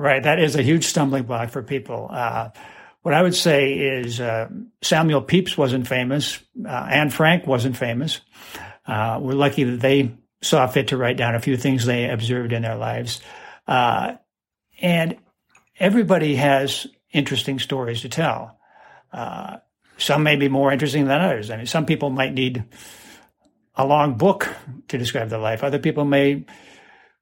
Right. 0.01 0.23
That 0.23 0.39
is 0.39 0.55
a 0.55 0.63
huge 0.63 0.85
stumbling 0.85 1.25
block 1.25 1.51
for 1.51 1.61
people. 1.61 2.09
Uh, 2.09 2.49
what 3.03 3.13
I 3.13 3.21
would 3.21 3.35
say 3.35 3.73
is 3.73 4.19
uh, 4.19 4.49
Samuel 4.81 5.21
Pepys 5.21 5.55
wasn't 5.55 5.87
famous. 5.87 6.39
Uh, 6.65 6.87
Anne 6.89 7.11
Frank 7.11 7.45
wasn't 7.45 7.77
famous. 7.77 8.19
Uh, 8.87 9.19
we're 9.21 9.33
lucky 9.33 9.63
that 9.63 9.79
they 9.79 10.15
saw 10.41 10.65
fit 10.65 10.87
to 10.87 10.97
write 10.97 11.17
down 11.17 11.35
a 11.35 11.39
few 11.39 11.55
things 11.55 11.85
they 11.85 12.09
observed 12.09 12.51
in 12.51 12.63
their 12.63 12.77
lives. 12.77 13.21
Uh, 13.67 14.15
and 14.81 15.17
everybody 15.77 16.35
has 16.35 16.87
interesting 17.11 17.59
stories 17.59 18.01
to 18.01 18.09
tell. 18.09 18.57
Uh, 19.13 19.57
some 19.99 20.23
may 20.23 20.35
be 20.35 20.49
more 20.49 20.71
interesting 20.71 21.05
than 21.05 21.21
others. 21.21 21.51
I 21.51 21.57
mean, 21.57 21.67
some 21.67 21.85
people 21.85 22.09
might 22.09 22.33
need 22.33 22.63
a 23.75 23.85
long 23.85 24.15
book 24.15 24.51
to 24.87 24.97
describe 24.97 25.29
their 25.29 25.37
life. 25.37 25.63
Other 25.63 25.77
people 25.77 26.05
may 26.05 26.43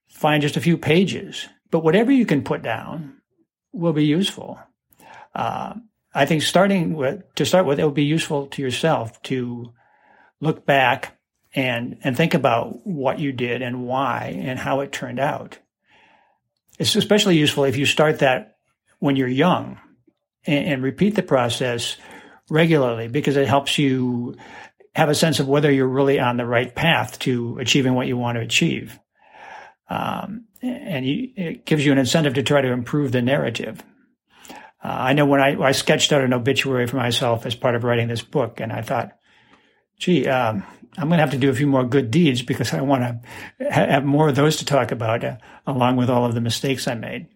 find 0.08 0.42
just 0.42 0.56
a 0.56 0.62
few 0.62 0.78
pages. 0.78 1.46
But 1.72 1.84
whatever 1.84 2.12
you 2.12 2.26
can 2.26 2.44
put 2.44 2.62
down 2.62 3.22
will 3.72 3.94
be 3.94 4.06
useful. 4.06 4.60
Uh, 5.34 5.76
I 6.14 6.26
think 6.26 6.42
starting 6.42 6.96
with, 6.96 7.24
to 7.36 7.46
start 7.46 7.66
with, 7.66 7.80
it 7.80 7.84
will 7.84 7.92
be 7.92 8.04
useful 8.04 8.48
to 8.48 8.62
yourself 8.62 9.22
to 9.24 9.72
look 10.42 10.66
back 10.66 11.20
and 11.54 11.98
and 12.04 12.16
think 12.16 12.34
about 12.34 12.86
what 12.86 13.20
you 13.20 13.32
did 13.32 13.62
and 13.62 13.86
why 13.86 14.40
and 14.40 14.60
how 14.60 14.82
it 14.82 14.92
turned 14.92 15.20
out. 15.20 15.58
It's 16.78 16.96
especially 16.96 17.38
useful 17.38 17.64
if 17.64 17.78
you 17.78 17.86
start 17.86 18.20
that 18.20 18.58
when 19.00 19.16
you're 19.16 19.28
young 19.28 19.80
and, 20.46 20.66
and 20.68 20.84
repeat 20.84 21.16
the 21.16 21.24
process 21.24 21.98
regularly 22.50 23.08
because 23.08 23.36
it 23.36 23.48
helps 23.48 23.78
you 23.78 24.36
have 24.94 25.10
a 25.10 25.16
sense 25.16 25.40
of 25.40 25.48
whether 25.48 25.72
you're 25.72 25.88
really 25.88 26.20
on 26.20 26.38
the 26.38 26.46
right 26.46 26.74
path 26.74 27.20
to 27.20 27.58
achieving 27.60 27.94
what 27.94 28.08
you 28.08 28.18
want 28.18 28.36
to 28.36 28.42
achieve. 28.42 29.00
Um, 29.90 30.46
and 30.62 31.06
you, 31.06 31.30
it 31.36 31.66
gives 31.66 31.86
you 31.86 31.92
an 31.92 31.98
incentive 31.98 32.36
to 32.36 32.44
try 32.44 32.62
to 32.62 32.72
improve 32.72 33.12
the 33.12 33.22
narrative. 33.22 33.84
Uh, 34.84 34.88
I 34.88 35.14
know 35.14 35.26
when 35.26 35.42
I, 35.42 35.60
I, 35.60 35.72
sketched 35.72 36.14
out 36.14 36.22
an 36.22 36.34
obituary 36.34 36.88
for 36.88 36.98
myself 36.98 37.46
as 37.46 37.56
part 37.56 37.76
of 37.76 37.84
writing 37.84 38.08
this 38.08 38.22
book, 38.22 38.60
and 38.60 38.72
I 38.72 38.82
thought, 38.82 39.12
gee, 39.98 40.28
um, 40.28 40.64
I'm 40.98 41.08
going 41.08 41.18
to 41.18 41.24
have 41.24 41.32
to 41.32 41.38
do 41.38 41.50
a 41.50 41.56
few 41.56 41.68
more 41.68 41.84
good 41.84 42.12
deeds 42.12 42.42
because 42.42 42.74
I 42.74 42.82
want 42.82 43.04
to 43.60 43.72
have 43.72 44.06
more 44.06 44.30
of 44.30 44.36
those 44.36 44.58
to 44.58 44.66
talk 44.66 44.92
about, 44.92 45.24
uh, 45.24 45.38
along 45.68 45.98
with 45.98 46.10
all 46.10 46.26
of 46.26 46.34
the 46.34 46.42
mistakes 46.42 46.88
I 46.88 46.96
made. 46.96 47.28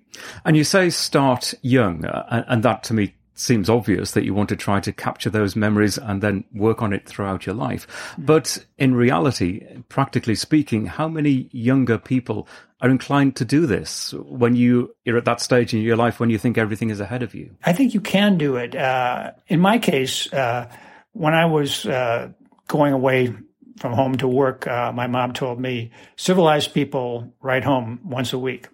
And 0.45 0.55
you 0.55 0.63
say 0.63 0.89
start 0.89 1.53
young, 1.61 2.05
uh, 2.05 2.45
and 2.47 2.63
that 2.63 2.83
to 2.83 2.93
me 2.93 3.15
seems 3.35 3.69
obvious 3.69 4.11
that 4.11 4.23
you 4.23 4.33
want 4.33 4.49
to 4.49 4.55
try 4.55 4.79
to 4.79 4.91
capture 4.91 5.29
those 5.29 5.55
memories 5.55 5.97
and 5.97 6.21
then 6.21 6.43
work 6.53 6.81
on 6.81 6.93
it 6.93 7.07
throughout 7.07 7.45
your 7.45 7.55
life. 7.55 7.87
Mm. 8.17 8.25
But 8.25 8.65
in 8.77 8.95
reality, 8.95 9.65
practically 9.89 10.35
speaking, 10.35 10.85
how 10.85 11.07
many 11.07 11.49
younger 11.51 11.97
people 11.97 12.47
are 12.81 12.89
inclined 12.89 13.35
to 13.37 13.45
do 13.45 13.65
this 13.65 14.13
when 14.13 14.55
you, 14.55 14.93
you're 15.05 15.17
at 15.17 15.25
that 15.25 15.41
stage 15.41 15.73
in 15.73 15.81
your 15.81 15.95
life 15.95 16.19
when 16.19 16.29
you 16.29 16.37
think 16.37 16.57
everything 16.57 16.89
is 16.89 16.99
ahead 16.99 17.23
of 17.23 17.33
you? 17.33 17.55
I 17.63 17.73
think 17.73 17.93
you 17.93 18.01
can 18.01 18.37
do 18.37 18.57
it. 18.57 18.75
Uh, 18.75 19.31
in 19.47 19.59
my 19.59 19.79
case, 19.79 20.31
uh, 20.33 20.69
when 21.13 21.33
I 21.33 21.45
was 21.45 21.85
uh, 21.85 22.29
going 22.67 22.93
away 22.93 23.33
from 23.77 23.93
home 23.93 24.17
to 24.17 24.27
work, 24.27 24.67
uh, 24.67 24.91
my 24.91 25.07
mom 25.07 25.33
told 25.33 25.59
me 25.59 25.91
civilized 26.17 26.73
people 26.73 27.33
write 27.41 27.63
home 27.63 27.99
once 28.03 28.33
a 28.33 28.39
week. 28.39 28.67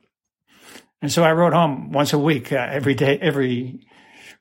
And 1.01 1.11
so 1.11 1.23
I 1.23 1.31
wrote 1.31 1.53
home 1.53 1.91
once 1.91 2.11
a 2.11 2.19
week, 2.19 2.51
uh, 2.51 2.67
every 2.69 2.93
day, 2.93 3.17
every 3.21 3.87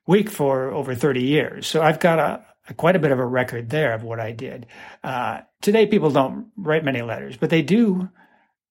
week 0.09 0.31
for 0.31 0.71
over 0.71 0.95
30 0.95 1.23
years. 1.23 1.67
So 1.67 1.83
I've 1.83 2.00
got 2.00 2.19
a, 2.19 2.45
a 2.69 2.75
quite 2.75 2.97
a 2.97 2.99
bit 2.99 3.12
of 3.12 3.21
a 3.21 3.27
record 3.27 3.69
there 3.69 3.93
of 3.93 4.03
what 4.03 4.19
I 4.19 4.33
did. 4.33 4.67
Uh, 5.05 5.43
today, 5.61 5.87
people 5.87 6.11
don't 6.11 6.50
write 6.57 6.83
many 6.83 7.03
letters, 7.03 7.37
but 7.37 7.50
they 7.50 7.62
do 7.62 8.09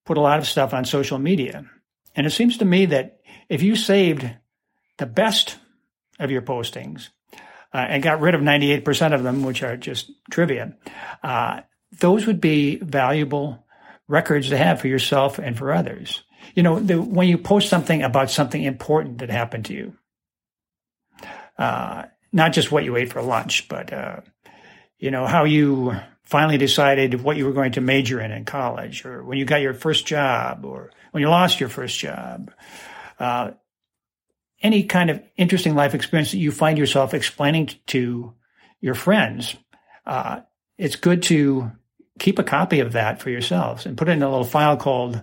put 0.04 0.18
a 0.18 0.22
lot 0.22 0.40
of 0.40 0.48
stuff 0.48 0.74
on 0.74 0.84
social 0.84 1.20
media. 1.20 1.64
And 2.16 2.26
it 2.26 2.32
seems 2.32 2.58
to 2.58 2.66
me 2.66 2.88
that 2.88 3.20
if 3.50 3.62
you 3.62 3.76
saved 3.76 4.28
the 4.98 5.06
best 5.06 5.58
of 6.20 6.32
your 6.32 6.42
postings 6.42 7.10
uh, 7.72 7.78
and 7.78 8.02
got 8.02 8.20
rid 8.20 8.34
of 8.34 8.42
98% 8.42 9.14
of 9.14 9.22
them, 9.22 9.44
which 9.44 9.62
are 9.62 9.78
just 9.78 10.10
trivia, 10.32 10.76
uh, 11.22 11.62
those 12.00 12.26
would 12.26 12.42
be 12.42 12.78
valuable 12.78 13.64
records 14.08 14.50
to 14.50 14.58
have 14.58 14.82
for 14.82 14.88
yourself 14.88 15.38
and 15.38 15.56
for 15.56 15.72
others. 15.72 16.24
You 16.56 16.64
know, 16.64 16.80
the, 16.80 17.00
when 17.00 17.28
you 17.28 17.38
post 17.38 17.70
something 17.70 18.02
about 18.02 18.32
something 18.32 18.64
important 18.64 19.20
that 19.20 19.30
happened 19.30 19.66
to 19.66 19.74
you, 19.74 19.94
uh, 21.58 22.04
not 22.32 22.54
just 22.54 22.72
what 22.72 22.84
you 22.84 22.96
ate 22.96 23.12
for 23.12 23.22
lunch, 23.22 23.68
but 23.68 23.92
uh, 23.92 24.22
you 24.98 25.12
know 25.12 25.26
how 25.26 25.44
you 25.44 25.96
finally 26.24 26.58
decided 26.58 27.24
what 27.24 27.38
you 27.38 27.46
were 27.46 27.54
going 27.54 27.72
to 27.74 27.82
major 27.82 28.20
in 28.20 28.32
in 28.32 28.46
college, 28.46 29.06
or 29.06 29.24
when 29.24 29.38
you 29.38 29.46
got 29.46 29.62
your 29.62 29.74
first 29.74 30.06
job, 30.06 30.66
or 30.66 30.92
when 31.12 31.22
you 31.22 31.30
lost 31.30 31.60
your 31.60 31.70
first 31.70 31.98
job. 31.98 32.52
Uh, 33.20 33.52
any 34.62 34.84
kind 34.84 35.10
of 35.10 35.22
interesting 35.36 35.76
life 35.76 35.94
experience 35.94 36.32
that 36.32 36.38
you 36.38 36.52
find 36.52 36.78
yourself 36.78 37.14
explaining 37.14 37.70
to 37.86 38.34
your 38.82 38.96
friends, 38.96 39.56
uh, 40.06 40.42
it's 40.78 40.96
good 40.96 41.24
to 41.24 41.72
keep 42.20 42.40
a 42.40 42.44
copy 42.44 42.80
of 42.80 42.94
that 42.94 43.22
for 43.22 43.30
yourselves 43.30 43.86
and 43.86 43.98
put 43.98 44.10
it 44.10 44.14
in 44.14 44.24
a 44.24 44.30
little 44.30 44.44
file 44.44 44.78
called 44.78 45.22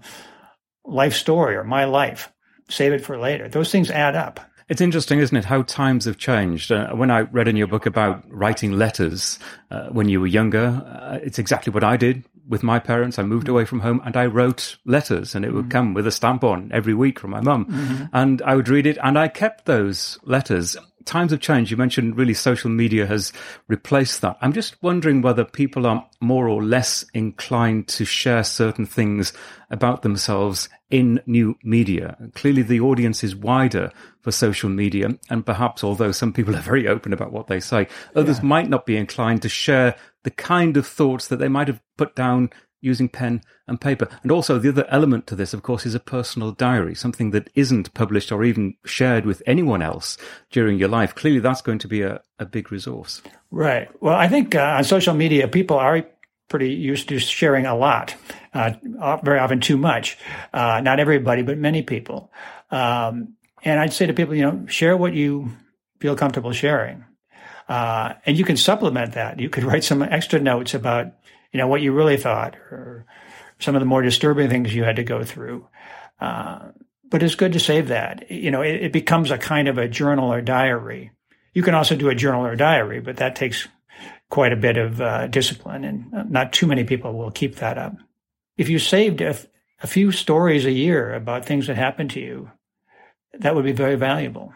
life 0.85 1.15
story 1.15 1.57
or 1.57 1.65
my 1.65 1.85
life. 1.85 2.33
Save 2.69 2.93
it 2.93 3.05
for 3.05 3.19
later. 3.19 3.49
Those 3.49 3.71
things 3.71 3.91
add 3.91 4.15
up. 4.15 4.41
It's 4.69 4.81
interesting, 4.81 5.19
isn't 5.19 5.37
it, 5.37 5.45
how 5.45 5.63
times 5.63 6.07
have 6.07 6.17
changed. 6.17 6.73
Uh, 6.73 6.95
when 6.95 7.11
I 7.11 7.21
read 7.21 7.49
in 7.49 7.57
your 7.57 7.67
book 7.67 7.85
about 7.85 8.25
writing 8.29 8.73
letters 8.73 9.39
uh, 9.71 9.89
when 9.89 10.09
you 10.09 10.21
were 10.21 10.27
younger, 10.27 10.83
uh, 10.87 11.19
it's 11.23 11.39
exactly 11.39 11.71
what 11.71 11.85
I 11.85 11.99
did 11.99 12.25
with 12.49 12.63
my 12.63 12.79
parents. 12.79 13.19
I 13.19 13.25
moved 13.25 13.49
away 13.49 13.67
from 13.67 13.81
home 13.81 14.01
and 14.05 14.17
I 14.17 14.27
wrote 14.27 14.77
letters 14.87 15.35
and 15.35 15.45
it 15.45 15.53
would 15.53 15.65
mm-hmm. 15.65 15.71
come 15.71 15.95
with 15.95 16.07
a 16.07 16.11
stamp 16.11 16.45
on 16.45 16.71
every 16.73 16.95
week 16.95 17.19
from 17.19 17.31
my 17.31 17.41
mum. 17.41 17.67
Mm-hmm. 17.67 18.05
And 18.15 18.41
I 18.43 18.55
would 18.55 18.69
read 18.69 18.87
it 18.87 18.99
and 19.03 19.19
I 19.19 19.29
kept 19.29 19.67
those 19.67 20.19
letters 20.25 20.77
times 21.05 21.31
have 21.33 21.41
changed. 21.41 21.71
You 21.71 21.77
mentioned 21.77 22.17
really 22.17 22.35
social 22.35 22.71
media 22.71 23.07
has 23.07 23.33
replaced 23.69 24.21
that. 24.23 24.37
I'm 24.41 24.53
just 24.53 24.83
wondering 24.83 25.23
whether 25.23 25.45
people 25.45 25.87
are 25.87 26.07
more 26.21 26.49
or 26.49 26.63
less 26.63 27.05
inclined 27.15 27.89
to 27.89 28.05
share 28.05 28.45
certain 28.45 28.87
things 28.87 29.33
about 29.71 30.03
themselves 30.03 30.69
in 30.91 31.21
new 31.27 31.57
media. 31.65 32.17
Clearly, 32.35 32.63
the 32.63 32.81
audience 32.81 33.25
is 33.25 33.35
wider 33.35 33.91
for 34.21 34.31
social 34.31 34.71
media, 34.71 35.11
and 35.29 35.45
perhaps 35.45 35.83
although 35.83 36.13
some 36.13 36.33
people 36.33 36.55
are 36.55 36.61
very 36.61 36.87
open 36.87 37.13
about 37.13 37.33
what 37.33 37.47
they 37.47 37.61
say, 37.61 37.89
others 38.15 38.39
yeah. 38.39 38.45
might 38.45 38.69
not 38.69 38.87
be 38.87 38.97
inclined 38.97 39.43
to 39.43 39.49
share 39.49 39.97
the 40.23 40.31
kind 40.31 40.77
of 40.77 40.87
thoughts 40.87 41.29
that 41.29 41.39
they 41.39 41.49
might 41.49 41.69
have 41.69 41.81
put 41.97 42.15
down 42.15 42.51
using 42.85 43.09
pen 43.09 43.43
and 43.67 43.81
paper. 43.81 44.09
And 44.23 44.31
also, 44.31 44.59
the 44.59 44.69
other 44.69 44.87
element 44.89 45.27
to 45.29 45.37
this, 45.37 45.55
of 45.55 45.63
course, 45.63 45.87
is 45.87 45.95
a 45.95 46.01
personal 46.01 46.53
diary, 46.53 46.95
something 46.95 47.31
that 47.31 47.51
isn't 47.55 47.95
published 47.95 48.31
or 48.31 48.45
even 48.45 48.75
shared 48.85 49.25
with 49.25 49.43
anyone 49.47 49.83
else 49.83 50.19
during 50.51 50.79
your 50.79 50.89
life. 50.89 51.15
Clearly, 51.15 51.41
that's 51.41 51.63
going 51.63 51.79
to 51.81 51.89
be 51.89 52.03
a, 52.03 52.21
a 52.39 52.45
big 52.47 52.71
resource. 52.71 53.23
Right. 53.51 53.89
Well, 54.03 54.15
I 54.15 54.29
think 54.29 54.55
uh, 54.55 54.77
on 54.79 54.85
social 54.85 55.15
media, 55.15 55.49
people 55.49 55.79
are 55.79 56.05
pretty 56.49 56.75
used 56.75 57.09
to 57.09 57.19
sharing 57.19 57.67
a 57.67 57.75
lot, 57.75 58.15
uh, 58.53 58.73
very 59.23 59.39
often 59.39 59.61
too 59.61 59.77
much. 59.77 60.19
Uh, 60.53 60.81
not 60.83 61.01
everybody, 61.01 61.43
but 61.43 61.59
many 61.59 61.83
people. 61.83 62.31
Um, 62.71 63.35
and 63.65 63.81
I'd 63.81 63.93
say 63.93 64.07
to 64.07 64.13
people, 64.13 64.35
you 64.35 64.43
know, 64.43 64.67
share 64.67 64.97
what 64.97 65.15
you 65.15 65.51
feel 66.01 66.17
comfortable 66.17 66.53
sharing. 66.53 67.05
Uh, 67.69 68.15
and 68.27 68.37
you 68.37 68.45
can 68.45 68.57
supplement 68.57 69.15
that. 69.15 69.41
You 69.41 69.49
could 69.49 69.65
write 69.65 69.85
some 69.85 70.03
extra 70.03 70.39
notes 70.39 70.75
about 70.75 71.13
you 71.55 71.59
know, 71.59 71.69
what 71.69 71.83
you 71.83 71.93
really 71.93 72.17
thought 72.17 72.57
or 72.73 73.07
some 73.61 73.77
of 73.77 73.81
the 73.81 73.87
more 73.87 74.03
disturbing 74.03 74.51
things 74.51 74.75
you 74.75 74.83
had 74.83 74.97
to 74.97 75.05
go 75.05 75.23
through. 75.23 75.67
Uh, 76.21 76.71
but 77.09 77.23
it's 77.23 77.37
good 77.37 77.53
to 77.53 77.61
save 77.61 77.89
that. 77.89 78.29
You 78.29 78.51
know, 78.51 78.61
it, 78.61 78.87
it, 78.87 78.93
becomes 78.93 79.31
a 79.31 79.39
kind 79.39 79.69
of 79.69 79.79
a 79.79 79.87
journal 79.87 80.33
or 80.33 80.41
diary. 80.41 81.13
You 81.53 81.63
can 81.63 81.77
also 81.77 81.95
do 81.95 82.09
a 82.09 82.15
journal 82.15 82.45
or 82.45 82.57
diary, 82.57 83.01
but 83.01 83.19
that 83.19 83.37
takes 83.37 83.69
quite 84.31 84.53
a 84.53 84.57
bit 84.57 84.77
of 84.77 85.01
uh, 85.01 85.29
discipline, 85.29 85.85
and 85.85 86.29
not 86.29 86.53
too 86.53 86.67
many 86.67 86.83
people 86.83 87.15
will 87.15 87.31
keep 87.31 87.57
that 87.57 87.79
up. 87.79 87.95
If 88.57 88.69
you 88.69 88.81
saved 88.81 89.21
a, 89.21 89.39
a 89.81 89.87
few 89.87 90.11
stories 90.11 90.65
a 90.65 90.73
year 90.73 91.15
about 91.15 91.47
things 91.47 91.69
that 91.69 91.77
happened 91.77 92.11
to 92.11 92.21
you, 92.21 92.51
that 93.39 93.55
would 93.55 93.65
be 93.65 93.73
very 93.73 93.95
valuable. 93.95 94.53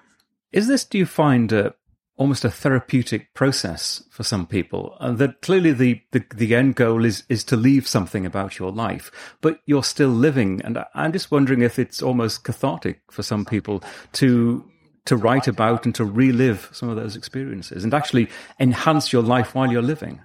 Is 0.50 0.67
this, 0.67 0.85
do 0.85 0.99
you 0.99 1.07
find, 1.07 1.52
uh, 1.52 1.71
almost 2.18 2.44
a 2.44 2.50
therapeutic 2.50 3.32
process 3.32 4.02
for 4.10 4.25
some 4.25 4.46
people. 4.46 4.96
And 5.00 5.18
that 5.18 5.40
clearly 5.40 5.72
the, 5.72 6.00
the, 6.10 6.25
the, 6.34 6.54
end 6.54 6.75
goal 6.75 7.04
is, 7.04 7.22
is 7.28 7.44
to 7.44 7.56
leave 7.56 7.87
something 7.87 8.26
about 8.26 8.58
your 8.58 8.72
life, 8.72 9.10
but 9.40 9.60
you're 9.66 9.84
still 9.84 10.10
living. 10.10 10.60
And 10.64 10.84
I'm 10.94 11.12
just 11.12 11.30
wondering 11.30 11.62
if 11.62 11.78
it's 11.78 12.02
almost 12.02 12.42
cathartic 12.42 13.00
for 13.10 13.22
some 13.22 13.44
people 13.44 13.82
to, 14.14 14.68
to 15.06 15.16
write 15.16 15.46
about 15.46 15.87
and 15.87 15.94
to 15.94 16.04
relive 16.04 16.68
some 16.72 16.88
of 16.88 16.96
those 16.96 17.14
experiences 17.14 17.84
and 17.84 17.94
actually 17.94 18.28
enhance 18.58 19.12
your 19.12 19.22
life 19.22 19.54
while 19.54 19.70
you're 19.70 19.80
living. 19.80 20.20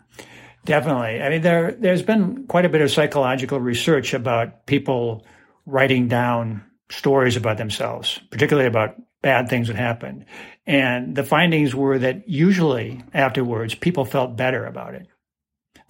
Definitely. 0.65 1.21
I 1.21 1.29
mean, 1.29 1.41
there, 1.41 1.73
there's 1.73 2.01
been 2.01 2.47
quite 2.47 2.65
a 2.65 2.69
bit 2.69 2.81
of 2.81 2.89
psychological 2.89 3.59
research 3.59 4.13
about 4.13 4.65
people 4.65 5.25
writing 5.67 6.07
down 6.07 6.63
stories 6.89 7.35
about 7.35 7.57
themselves, 7.57 8.19
particularly 8.31 8.67
about 8.67 8.95
bad 9.24 9.50
things 9.50 9.70
that 9.70 9.75
happened. 9.75 10.25
And 10.68 11.15
the 11.15 11.24
findings 11.24 11.74
were 11.74 11.98
that 11.98 12.30
usually 12.30 13.01
afterwards, 13.13 13.74
people 13.74 14.06
felt 14.06 14.38
better 14.38 14.65
about 14.65 14.94
it. 14.94 15.08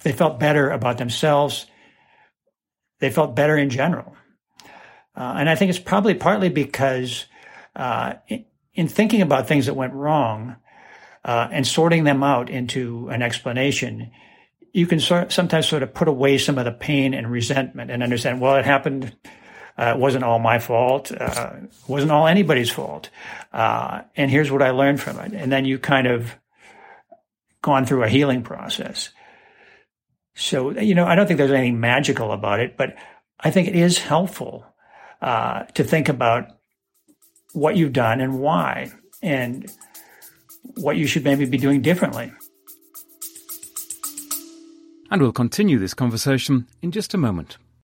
They 0.02 0.12
felt 0.12 0.40
better 0.40 0.70
about 0.70 0.96
themselves. 0.96 1.66
They 3.00 3.10
felt 3.10 3.36
better 3.36 3.58
in 3.58 3.68
general. 3.68 4.16
Uh, 5.14 5.34
and 5.38 5.50
I 5.50 5.54
think 5.54 5.68
it's 5.68 5.78
probably 5.78 6.14
partly 6.14 6.48
because 6.48 7.26
uh, 7.76 8.14
in, 8.28 8.46
in, 8.74 8.88
thinking 8.88 9.22
about 9.22 9.46
things 9.46 9.66
that 9.66 9.74
went 9.74 9.92
wrong 9.92 10.56
uh, 11.24 11.48
and 11.52 11.66
sorting 11.66 12.04
them 12.04 12.22
out 12.22 12.50
into 12.50 13.08
an 13.10 13.22
explanation, 13.22 14.10
you 14.72 14.86
can 14.86 14.98
sort, 14.98 15.32
sometimes 15.32 15.68
sort 15.68 15.82
of 15.82 15.94
put 15.94 16.08
away 16.08 16.38
some 16.38 16.58
of 16.58 16.64
the 16.64 16.72
pain 16.72 17.14
and 17.14 17.30
resentment 17.30 17.90
and 17.90 18.02
understand, 18.02 18.40
well, 18.40 18.56
it 18.56 18.64
happened 18.64 19.14
uh, 19.76 19.94
it 19.94 19.98
wasn't 19.98 20.24
all 20.24 20.38
my 20.38 20.58
fault. 20.58 21.10
Uh, 21.10 21.52
it 21.62 21.70
wasn't 21.88 22.12
all 22.12 22.26
anybody's 22.26 22.70
fault. 22.70 23.10
Uh, 23.52 24.02
and 24.16 24.30
here's 24.30 24.50
what 24.50 24.62
I 24.62 24.70
learned 24.70 25.00
from 25.00 25.18
it. 25.18 25.32
And 25.32 25.50
then 25.50 25.64
you 25.64 25.78
kind 25.78 26.06
of 26.06 26.34
gone 27.62 27.84
through 27.84 28.04
a 28.04 28.08
healing 28.08 28.42
process. 28.42 29.10
So, 30.34 30.70
you 30.78 30.94
know, 30.94 31.06
I 31.06 31.14
don't 31.14 31.26
think 31.26 31.38
there's 31.38 31.50
anything 31.50 31.80
magical 31.80 32.32
about 32.32 32.60
it, 32.60 32.76
but 32.76 32.94
I 33.40 33.50
think 33.50 33.68
it 33.68 33.76
is 33.76 33.98
helpful 33.98 34.64
uh, 35.22 35.64
to 35.74 35.84
think 35.84 36.08
about 36.08 36.48
what 37.52 37.76
you've 37.76 37.92
done 37.92 38.20
and 38.20 38.40
why, 38.40 38.92
and 39.22 39.70
what 40.76 40.96
you 40.96 41.06
should 41.06 41.24
maybe 41.24 41.44
be 41.44 41.58
doing 41.58 41.82
differently. 41.82 42.32
And 45.10 45.22
we'll 45.22 45.32
continue 45.32 45.78
this 45.78 45.94
conversation 45.94 46.66
in 46.82 46.90
just 46.90 47.14
a 47.14 47.18
moment. 47.18 47.56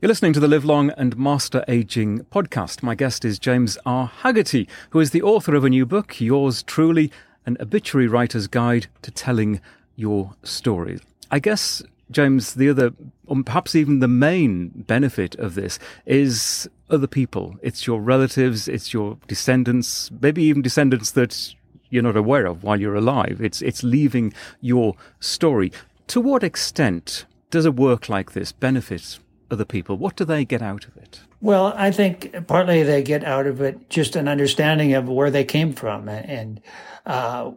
You're 0.00 0.10
listening 0.10 0.32
to 0.34 0.40
the 0.40 0.46
Live 0.46 0.64
Long 0.64 0.90
and 0.90 1.18
Master 1.18 1.64
Aging 1.66 2.20
podcast. 2.26 2.84
My 2.84 2.94
guest 2.94 3.24
is 3.24 3.36
James 3.36 3.76
R. 3.84 4.08
Hagerty, 4.22 4.68
who 4.90 5.00
is 5.00 5.10
the 5.10 5.22
author 5.22 5.56
of 5.56 5.64
a 5.64 5.70
new 5.70 5.84
book, 5.84 6.20
Yours 6.20 6.62
Truly, 6.62 7.10
an 7.46 7.56
obituary 7.58 8.06
writer's 8.06 8.46
guide 8.46 8.86
to 9.02 9.10
telling 9.10 9.60
your 9.96 10.36
story. 10.44 11.00
I 11.32 11.40
guess, 11.40 11.82
James, 12.12 12.54
the 12.54 12.70
other, 12.70 12.92
or 13.26 13.42
perhaps 13.42 13.74
even 13.74 13.98
the 13.98 14.06
main 14.06 14.68
benefit 14.68 15.34
of 15.34 15.56
this 15.56 15.80
is 16.06 16.70
other 16.88 17.08
people. 17.08 17.56
It's 17.60 17.84
your 17.84 18.00
relatives, 18.00 18.68
it's 18.68 18.92
your 18.92 19.18
descendants, 19.26 20.12
maybe 20.22 20.44
even 20.44 20.62
descendants 20.62 21.10
that 21.10 21.56
you're 21.90 22.04
not 22.04 22.16
aware 22.16 22.46
of 22.46 22.62
while 22.62 22.80
you're 22.80 22.94
alive. 22.94 23.40
It's, 23.42 23.62
it's 23.62 23.82
leaving 23.82 24.32
your 24.60 24.94
story. 25.18 25.72
To 26.06 26.20
what 26.20 26.44
extent 26.44 27.26
does 27.50 27.64
a 27.64 27.72
work 27.72 28.08
like 28.08 28.30
this 28.30 28.52
benefit 28.52 29.18
other 29.50 29.64
people? 29.64 29.96
What 29.96 30.16
do 30.16 30.24
they 30.24 30.44
get 30.44 30.62
out 30.62 30.86
of 30.86 30.96
it? 30.96 31.20
Well, 31.40 31.72
I 31.76 31.90
think 31.90 32.46
partly 32.46 32.82
they 32.82 33.02
get 33.02 33.24
out 33.24 33.46
of 33.46 33.60
it 33.60 33.88
just 33.88 34.16
an 34.16 34.28
understanding 34.28 34.94
of 34.94 35.08
where 35.08 35.30
they 35.30 35.44
came 35.44 35.72
from 35.72 36.08
and 36.08 36.60
uh, 37.06 37.52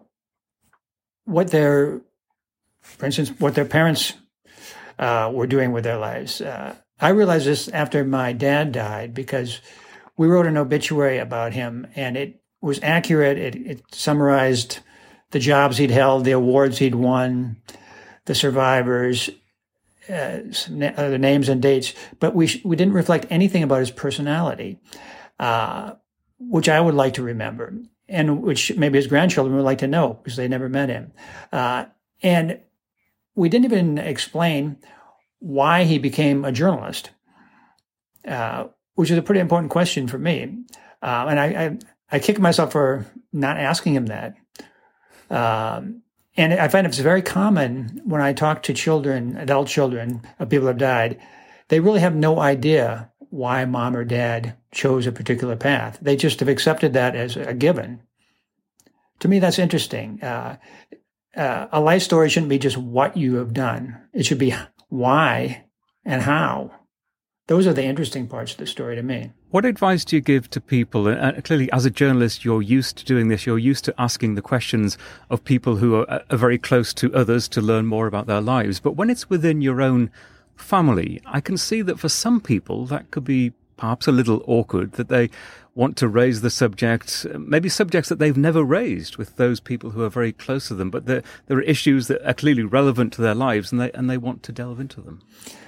what 1.25 1.51
their, 1.51 2.01
for 2.81 3.05
instance, 3.05 3.31
what 3.39 3.55
their 3.55 3.65
parents 3.65 4.13
uh, 4.99 5.31
were 5.33 5.47
doing 5.47 5.71
with 5.71 5.83
their 5.83 5.97
lives. 5.97 6.41
Uh, 6.41 6.75
I 6.99 7.09
realized 7.09 7.47
this 7.47 7.67
after 7.67 8.03
my 8.03 8.33
dad 8.33 8.71
died 8.71 9.13
because 9.13 9.59
we 10.17 10.27
wrote 10.27 10.45
an 10.45 10.57
obituary 10.57 11.17
about 11.17 11.53
him 11.53 11.87
and 11.95 12.15
it 12.15 12.41
was 12.61 12.79
accurate. 12.83 13.37
It, 13.37 13.55
it 13.55 13.81
summarized 13.91 14.79
the 15.31 15.39
jobs 15.39 15.77
he'd 15.77 15.91
held, 15.91 16.25
the 16.25 16.31
awards 16.31 16.77
he'd 16.77 16.95
won, 16.95 17.57
the 18.25 18.35
survivors, 18.35 19.29
uh, 20.11 20.39
the 21.09 21.17
names 21.19 21.49
and 21.49 21.61
dates, 21.61 21.93
but 22.19 22.35
we 22.35 22.47
sh- 22.47 22.63
we 22.65 22.75
didn't 22.75 22.93
reflect 22.93 23.25
anything 23.29 23.63
about 23.63 23.79
his 23.79 23.91
personality, 23.91 24.79
uh, 25.39 25.93
which 26.39 26.67
I 26.67 26.81
would 26.81 26.95
like 26.95 27.13
to 27.15 27.23
remember, 27.23 27.73
and 28.09 28.41
which 28.41 28.75
maybe 28.75 28.97
his 28.97 29.07
grandchildren 29.07 29.55
would 29.55 29.65
like 29.65 29.79
to 29.79 29.87
know 29.87 30.15
because 30.15 30.35
they 30.35 30.47
never 30.47 30.69
met 30.69 30.89
him. 30.89 31.13
Uh, 31.51 31.85
and 32.21 32.59
we 33.35 33.49
didn't 33.49 33.65
even 33.65 33.97
explain 33.97 34.77
why 35.39 35.83
he 35.85 35.97
became 35.97 36.45
a 36.45 36.51
journalist, 36.51 37.11
uh, 38.27 38.65
which 38.95 39.09
is 39.09 39.17
a 39.17 39.23
pretty 39.23 39.41
important 39.41 39.71
question 39.71 40.07
for 40.07 40.19
me. 40.19 40.63
Uh, 41.01 41.25
and 41.29 41.39
I, 41.39 41.45
I, 41.45 41.77
I 42.11 42.19
kick 42.19 42.39
myself 42.39 42.73
for 42.73 43.05
not 43.33 43.57
asking 43.57 43.95
him 43.95 44.07
that. 44.07 44.35
Um, 45.29 46.03
and 46.37 46.53
I 46.53 46.67
find 46.67 46.87
it's 46.87 46.99
very 46.99 47.21
common 47.21 48.01
when 48.05 48.21
I 48.21 48.33
talk 48.33 48.63
to 48.63 48.73
children, 48.73 49.37
adult 49.37 49.67
children 49.67 50.21
of 50.39 50.49
people 50.49 50.63
who 50.63 50.67
have 50.67 50.77
died, 50.77 51.19
they 51.67 51.79
really 51.79 51.99
have 51.99 52.15
no 52.15 52.39
idea 52.39 53.11
why 53.29 53.63
mom 53.65 53.95
or 53.95 54.03
dad 54.03 54.55
chose 54.71 55.07
a 55.07 55.11
particular 55.11 55.55
path. 55.55 55.97
They 56.01 56.15
just 56.15 56.39
have 56.39 56.49
accepted 56.49 56.93
that 56.93 57.15
as 57.15 57.37
a 57.37 57.53
given. 57.53 58.01
To 59.19 59.27
me, 59.27 59.39
that's 59.39 59.59
interesting. 59.59 60.21
Uh, 60.21 60.57
uh, 61.35 61.67
a 61.71 61.79
life 61.79 62.01
story 62.01 62.29
shouldn't 62.29 62.49
be 62.49 62.59
just 62.59 62.77
what 62.77 63.15
you 63.15 63.35
have 63.35 63.53
done. 63.53 64.01
It 64.13 64.25
should 64.25 64.37
be 64.37 64.53
why 64.89 65.65
and 66.03 66.21
how. 66.21 66.71
Those 67.51 67.67
are 67.67 67.73
the 67.73 67.83
interesting 67.83 68.27
parts 68.27 68.53
of 68.53 68.59
the 68.59 68.65
story 68.65 68.95
to 68.95 69.03
me. 69.03 69.33
What 69.49 69.65
advice 69.65 70.05
do 70.05 70.15
you 70.15 70.21
give 70.21 70.49
to 70.51 70.61
people? 70.61 71.09
Uh, 71.09 71.15
uh, 71.15 71.41
clearly, 71.41 71.69
as 71.73 71.85
a 71.85 71.89
journalist, 71.89 72.45
you're 72.45 72.61
used 72.61 72.95
to 72.99 73.03
doing 73.03 73.27
this. 73.27 73.45
You're 73.45 73.57
used 73.59 73.83
to 73.83 73.93
asking 73.97 74.35
the 74.35 74.41
questions 74.41 74.97
of 75.29 75.43
people 75.43 75.75
who 75.75 75.95
are, 75.95 76.09
uh, 76.09 76.19
are 76.29 76.37
very 76.37 76.57
close 76.57 76.93
to 76.93 77.13
others 77.13 77.49
to 77.49 77.59
learn 77.59 77.87
more 77.87 78.07
about 78.07 78.25
their 78.25 78.39
lives. 78.39 78.79
But 78.79 78.95
when 78.95 79.09
it's 79.09 79.29
within 79.29 79.61
your 79.61 79.81
own 79.81 80.11
family, 80.55 81.21
I 81.25 81.41
can 81.41 81.57
see 81.57 81.81
that 81.81 81.99
for 81.99 82.07
some 82.07 82.39
people 82.39 82.85
that 82.85 83.11
could 83.11 83.25
be 83.25 83.51
perhaps 83.75 84.07
a 84.07 84.13
little 84.13 84.45
awkward 84.47 84.93
that 84.93 85.09
they 85.09 85.29
want 85.75 85.97
to 85.97 86.07
raise 86.07 86.39
the 86.39 86.49
subject, 86.49 87.25
uh, 87.33 87.37
maybe 87.37 87.67
subjects 87.67 88.07
that 88.07 88.19
they've 88.19 88.37
never 88.37 88.63
raised 88.63 89.17
with 89.17 89.35
those 89.35 89.59
people 89.59 89.89
who 89.89 90.03
are 90.03 90.09
very 90.09 90.31
close 90.31 90.69
to 90.69 90.73
them, 90.73 90.89
but 90.89 91.05
there, 91.05 91.21
there 91.47 91.57
are 91.57 91.63
issues 91.63 92.07
that 92.07 92.25
are 92.25 92.33
clearly 92.33 92.63
relevant 92.63 93.11
to 93.11 93.21
their 93.21 93.35
lives 93.35 93.73
and 93.73 93.81
they, 93.81 93.91
and 93.91 94.09
they 94.09 94.17
want 94.17 94.41
to 94.43 94.53
delve 94.53 94.79
into 94.79 95.01
them. 95.01 95.21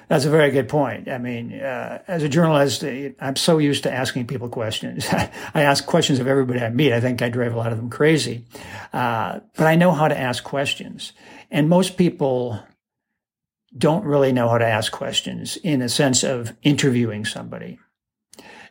That's 0.10 0.26
a 0.26 0.30
very 0.30 0.52
good 0.52 0.70
point. 0.70 1.08
I 1.08 1.18
mean, 1.18 1.54
uh, 1.54 2.02
as 2.08 2.24
a 2.24 2.30
journalist, 2.30 2.84
I'm 2.84 3.36
so 3.36 3.58
used 3.58 3.84
to 3.84 3.94
asking 3.94 4.28
people 4.28 4.50
questions. 4.50 5.08
I 5.12 5.30
ask 5.62 5.86
questions 5.86 6.20
of 6.20 6.28
everybody 6.28 6.60
I 6.60 6.70
meet. 6.70 6.94
I 6.94 7.00
think 7.00 7.22
I 7.22 7.30
drive 7.30 7.54
a 7.54 7.58
lot 7.58 7.72
of 7.72 7.78
them 7.78 7.90
crazy. 7.90 8.46
Uh, 8.92 9.40
but 9.56 9.68
I 9.68 9.76
know 9.76 9.92
how 9.92 10.08
to 10.08 10.18
ask 10.18 10.44
questions. 10.44 11.14
And 11.50 11.70
most 11.70 11.98
people 11.98 12.62
don't 13.78 14.06
really 14.06 14.32
know 14.32 14.50
how 14.50 14.58
to 14.58 14.68
ask 14.68 14.92
questions 14.92 15.58
in 15.58 15.82
a 15.82 15.90
sense 15.90 16.24
of 16.24 16.56
interviewing 16.62 17.26
somebody. 17.26 17.80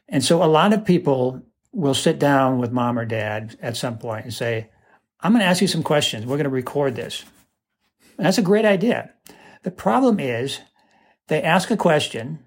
And 0.08 0.22
so 0.22 0.42
a 0.42 0.46
lot 0.46 0.72
of 0.72 0.84
people 0.84 1.42
will 1.72 1.94
sit 1.94 2.18
down 2.18 2.58
with 2.58 2.70
mom 2.70 2.98
or 2.98 3.04
dad 3.04 3.56
at 3.62 3.76
some 3.76 3.98
point 3.98 4.24
and 4.24 4.34
say, 4.34 4.68
I'm 5.20 5.32
going 5.32 5.40
to 5.40 5.46
ask 5.46 5.62
you 5.62 5.68
some 5.68 5.82
questions. 5.82 6.26
We're 6.26 6.36
going 6.36 6.44
to 6.44 6.50
record 6.50 6.94
this. 6.94 7.24
And 8.18 8.26
that's 8.26 8.38
a 8.38 8.42
great 8.42 8.64
idea. 8.64 9.10
The 9.62 9.70
problem 9.70 10.20
is 10.20 10.60
they 11.32 11.42
ask 11.42 11.70
a 11.70 11.78
question, 11.78 12.40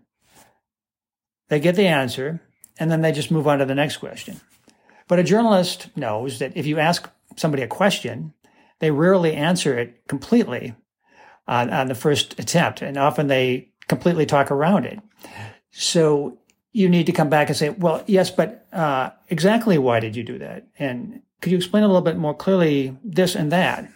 they 1.49 1.59
get 1.59 1.75
the 1.75 1.87
answer, 1.87 2.39
and 2.77 2.91
then 2.91 3.01
they 3.01 3.11
just 3.11 3.31
move 3.31 3.47
on 3.47 3.57
to 3.57 3.65
the 3.65 3.73
next 3.73 3.97
question. 3.97 4.39
But 5.07 5.17
a 5.17 5.23
journalist 5.23 5.89
knows 5.97 6.37
that 6.37 6.55
if 6.55 6.67
you 6.67 6.77
ask 6.77 7.09
somebody 7.35 7.63
a 7.63 7.67
question, 7.67 8.33
they 8.79 8.91
rarely 8.91 9.33
answer 9.33 9.75
it 9.79 10.07
completely 10.07 10.75
on, 11.47 11.73
on 11.73 11.87
the 11.87 11.95
first 11.95 12.39
attempt, 12.39 12.83
and 12.83 12.95
often 12.95 13.25
they 13.25 13.71
completely 13.87 14.27
talk 14.27 14.51
around 14.51 14.85
it. 14.85 14.99
So 15.71 16.37
you 16.71 16.87
need 16.87 17.07
to 17.07 17.11
come 17.11 17.29
back 17.29 17.49
and 17.49 17.57
say, 17.57 17.69
well, 17.69 18.03
yes, 18.05 18.29
but 18.29 18.67
uh, 18.71 19.09
exactly 19.29 19.79
why 19.79 19.99
did 19.99 20.15
you 20.15 20.23
do 20.23 20.37
that? 20.37 20.67
And 20.77 21.23
could 21.41 21.51
you 21.51 21.57
explain 21.57 21.81
a 21.81 21.87
little 21.87 22.03
bit 22.03 22.17
more 22.17 22.35
clearly 22.35 22.95
this 23.03 23.33
and 23.33 23.51
that? 23.51 23.89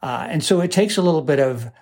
Uh, 0.00 0.28
and 0.30 0.44
so 0.44 0.60
it 0.60 0.70
takes 0.70 0.96
a 0.96 1.02
little 1.02 1.22
bit 1.22 1.40
of 1.40 1.72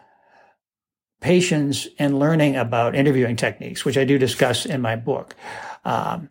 patience 1.25 1.89
and 1.99 2.19
learning 2.19 2.55
about 2.55 2.95
interviewing 2.95 3.35
techniques, 3.35 3.83
which 3.83 3.97
I 3.97 4.05
do 4.05 4.19
discuss 4.19 4.67
in 4.67 4.83
my 4.83 4.95
book. 4.95 5.35
Um, 5.83 6.29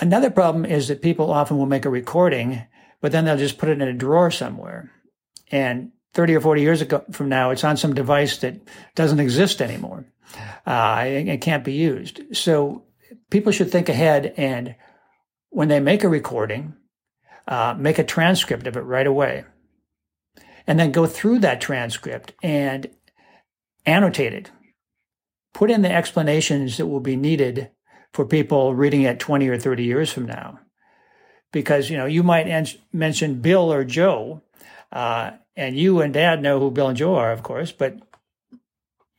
another 0.00 0.30
problem 0.30 0.64
is 0.64 0.88
that 0.88 1.02
people 1.02 1.30
often 1.30 1.58
will 1.58 1.66
make 1.66 1.84
a 1.84 1.90
recording, 1.90 2.62
but 3.02 3.12
then 3.12 3.26
they'll 3.26 3.36
just 3.36 3.58
put 3.58 3.68
it 3.68 3.82
in 3.82 3.86
a 3.86 3.92
drawer 3.92 4.30
somewhere. 4.30 4.90
And 5.50 5.92
30 6.14 6.36
or 6.36 6.40
40 6.40 6.62
years 6.62 6.80
ago 6.80 7.04
from 7.12 7.28
now, 7.28 7.50
it's 7.50 7.62
on 7.62 7.76
some 7.76 7.92
device 7.94 8.38
that 8.38 8.58
doesn't 8.94 9.20
exist 9.20 9.60
anymore. 9.60 10.06
Uh, 10.64 11.04
it, 11.06 11.28
it 11.28 11.40
can't 11.42 11.62
be 11.62 11.74
used. 11.74 12.22
So 12.34 12.84
people 13.28 13.52
should 13.52 13.70
think 13.70 13.90
ahead 13.90 14.32
and 14.38 14.74
when 15.50 15.68
they 15.68 15.78
make 15.78 16.04
a 16.04 16.08
recording, 16.08 16.72
uh, 17.46 17.74
make 17.78 17.98
a 17.98 18.04
transcript 18.04 18.66
of 18.66 18.78
it 18.78 18.80
right 18.80 19.06
away. 19.06 19.44
And 20.66 20.80
then 20.80 20.90
go 20.90 21.06
through 21.06 21.40
that 21.40 21.60
transcript 21.60 22.32
and 22.42 22.88
annotate 23.86 24.32
it. 24.32 24.50
Put 25.54 25.70
in 25.70 25.82
the 25.82 25.92
explanations 25.92 26.76
that 26.76 26.86
will 26.86 27.00
be 27.00 27.16
needed 27.16 27.70
for 28.12 28.24
people 28.24 28.74
reading 28.74 29.02
it 29.02 29.18
20 29.18 29.48
or 29.48 29.58
30 29.58 29.84
years 29.84 30.12
from 30.12 30.26
now. 30.26 30.60
Because, 31.52 31.90
you 31.90 31.96
know, 31.96 32.06
you 32.06 32.22
might 32.22 32.46
en- 32.46 32.66
mention 32.92 33.40
Bill 33.40 33.72
or 33.72 33.84
Joe, 33.84 34.42
uh, 34.90 35.32
and 35.56 35.76
you 35.76 36.00
and 36.00 36.14
dad 36.14 36.42
know 36.42 36.58
who 36.58 36.70
Bill 36.70 36.88
and 36.88 36.96
Joe 36.96 37.14
are, 37.16 37.32
of 37.32 37.42
course, 37.42 37.72
but 37.72 37.98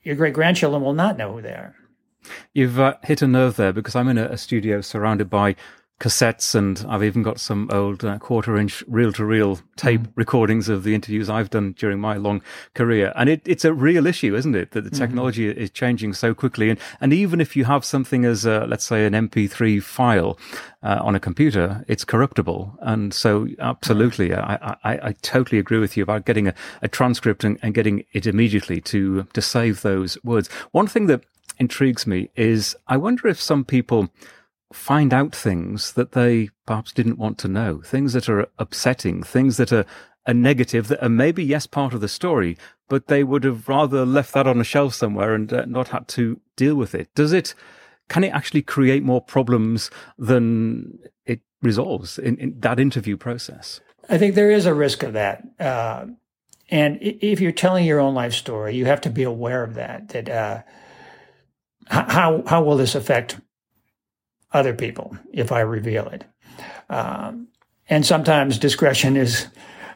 your 0.01 0.15
great 0.15 0.33
grandchildren 0.33 0.83
will 0.83 0.93
not 0.93 1.17
know 1.17 1.33
who 1.33 1.41
they 1.41 1.49
are. 1.49 1.75
You've 2.53 2.79
uh, 2.79 2.95
hit 3.03 3.21
a 3.21 3.27
nerve 3.27 3.55
there 3.55 3.73
because 3.73 3.95
I'm 3.95 4.07
in 4.07 4.17
a, 4.17 4.25
a, 4.25 4.37
studio 4.37 4.81
surrounded 4.81 5.29
by 5.29 5.55
cassettes, 5.99 6.53
and 6.55 6.85
I've 6.89 7.03
even 7.03 7.23
got 7.23 7.39
some 7.39 7.69
old 7.71 8.03
uh, 8.03 8.17
quarter 8.17 8.57
inch 8.57 8.83
reel 8.87 9.13
to 9.13 9.23
reel 9.23 9.59
tape 9.75 10.01
mm. 10.01 10.11
recordings 10.15 10.67
of 10.67 10.83
the 10.83 10.95
interviews 10.95 11.29
I've 11.29 11.49
done 11.49 11.73
during 11.73 11.99
my 11.99 12.17
long 12.17 12.41
career. 12.73 13.13
And 13.15 13.29
it, 13.29 13.41
it's 13.45 13.63
a 13.63 13.73
real 13.73 14.05
issue, 14.05 14.35
isn't 14.35 14.55
it? 14.55 14.71
That 14.71 14.83
the 14.83 14.89
mm-hmm. 14.89 14.99
technology 14.99 15.49
mm-hmm. 15.49 15.59
is 15.59 15.69
changing 15.69 16.13
so 16.13 16.33
quickly. 16.33 16.69
And, 16.69 16.79
and 16.99 17.13
even 17.13 17.39
if 17.39 17.55
you 17.55 17.65
have 17.65 17.85
something 17.85 18.25
as, 18.25 18.45
a, 18.45 18.65
let's 18.65 18.83
say, 18.83 19.05
an 19.05 19.13
MP3 19.13 19.81
file 19.81 20.37
uh, 20.81 20.99
on 21.01 21.15
a 21.15 21.19
computer, 21.19 21.85
it's 21.87 22.03
corruptible. 22.03 22.77
And 22.81 23.13
so, 23.13 23.47
absolutely, 23.59 24.33
I, 24.33 24.55
I, 24.83 24.99
I 25.09 25.15
totally 25.21 25.59
agree 25.59 25.79
with 25.79 25.95
you 25.95 26.03
about 26.03 26.25
getting 26.25 26.47
a, 26.47 26.53
a 26.81 26.87
transcript 26.87 27.43
and, 27.43 27.57
and 27.61 27.73
getting 27.73 28.03
it 28.11 28.27
immediately 28.27 28.81
to, 28.81 29.23
to 29.23 29.41
save 29.41 29.81
those 29.81 30.21
words. 30.23 30.49
One 30.71 30.87
thing 30.87 31.07
that 31.07 31.23
intrigues 31.59 32.07
me 32.07 32.29
is 32.35 32.75
I 32.87 32.97
wonder 32.97 33.27
if 33.27 33.39
some 33.39 33.63
people 33.63 34.09
find 34.73 35.13
out 35.13 35.35
things 35.35 35.93
that 35.93 36.13
they 36.13 36.49
perhaps 36.65 36.91
didn't 36.91 37.19
want 37.19 37.37
to 37.39 37.47
know, 37.47 37.81
things 37.81 38.13
that 38.13 38.27
are 38.27 38.47
upsetting, 38.57 39.23
things 39.23 39.57
that 39.57 39.71
are, 39.71 39.85
are 40.25 40.33
negative, 40.33 40.87
that 40.87 41.03
are 41.03 41.09
maybe, 41.09 41.43
yes, 41.43 41.67
part 41.67 41.93
of 41.93 42.01
the 42.01 42.07
story, 42.07 42.57
but 42.89 43.07
they 43.07 43.23
would 43.23 43.43
have 43.43 43.69
rather 43.69 44.05
left 44.05 44.33
that 44.33 44.47
on 44.47 44.59
a 44.59 44.63
shelf 44.63 44.93
somewhere 44.93 45.33
and 45.33 45.53
uh, 45.53 45.65
not 45.65 45.89
had 45.89 46.07
to 46.09 46.39
deal 46.55 46.75
with 46.75 46.95
it. 46.95 47.13
Does 47.15 47.33
it, 47.33 47.53
can 48.09 48.23
it 48.23 48.33
actually 48.33 48.61
create 48.63 49.03
more 49.03 49.21
problems 49.21 49.91
than 50.17 50.99
it 51.25 51.41
resolves 51.61 52.17
in, 52.17 52.37
in 52.37 52.59
that 52.59 52.79
interview 52.79 53.15
process? 53.15 53.79
I 54.09 54.17
think 54.17 54.35
there 54.35 54.51
is 54.51 54.65
a 54.65 54.73
risk 54.73 55.03
of 55.03 55.13
that. 55.13 55.43
Uh, 55.59 56.07
and 56.69 56.97
if 57.01 57.39
you're 57.39 57.51
telling 57.51 57.85
your 57.85 57.99
own 57.99 58.15
life 58.15 58.33
story, 58.33 58.75
you 58.75 58.85
have 58.85 59.01
to 59.01 59.09
be 59.09 59.23
aware 59.23 59.63
of 59.63 59.75
that, 59.75 60.09
that, 60.09 60.29
uh, 60.29 60.61
how, 61.87 62.43
how 62.47 62.63
will 62.63 62.77
this 62.77 62.95
affect 62.95 63.37
other 64.53 64.73
people 64.73 65.17
if 65.31 65.51
I 65.51 65.61
reveal 65.61 66.07
it. 66.07 66.23
Um, 66.89 67.47
and 67.89 68.05
sometimes 68.05 68.57
discretion 68.57 69.17
is 69.17 69.47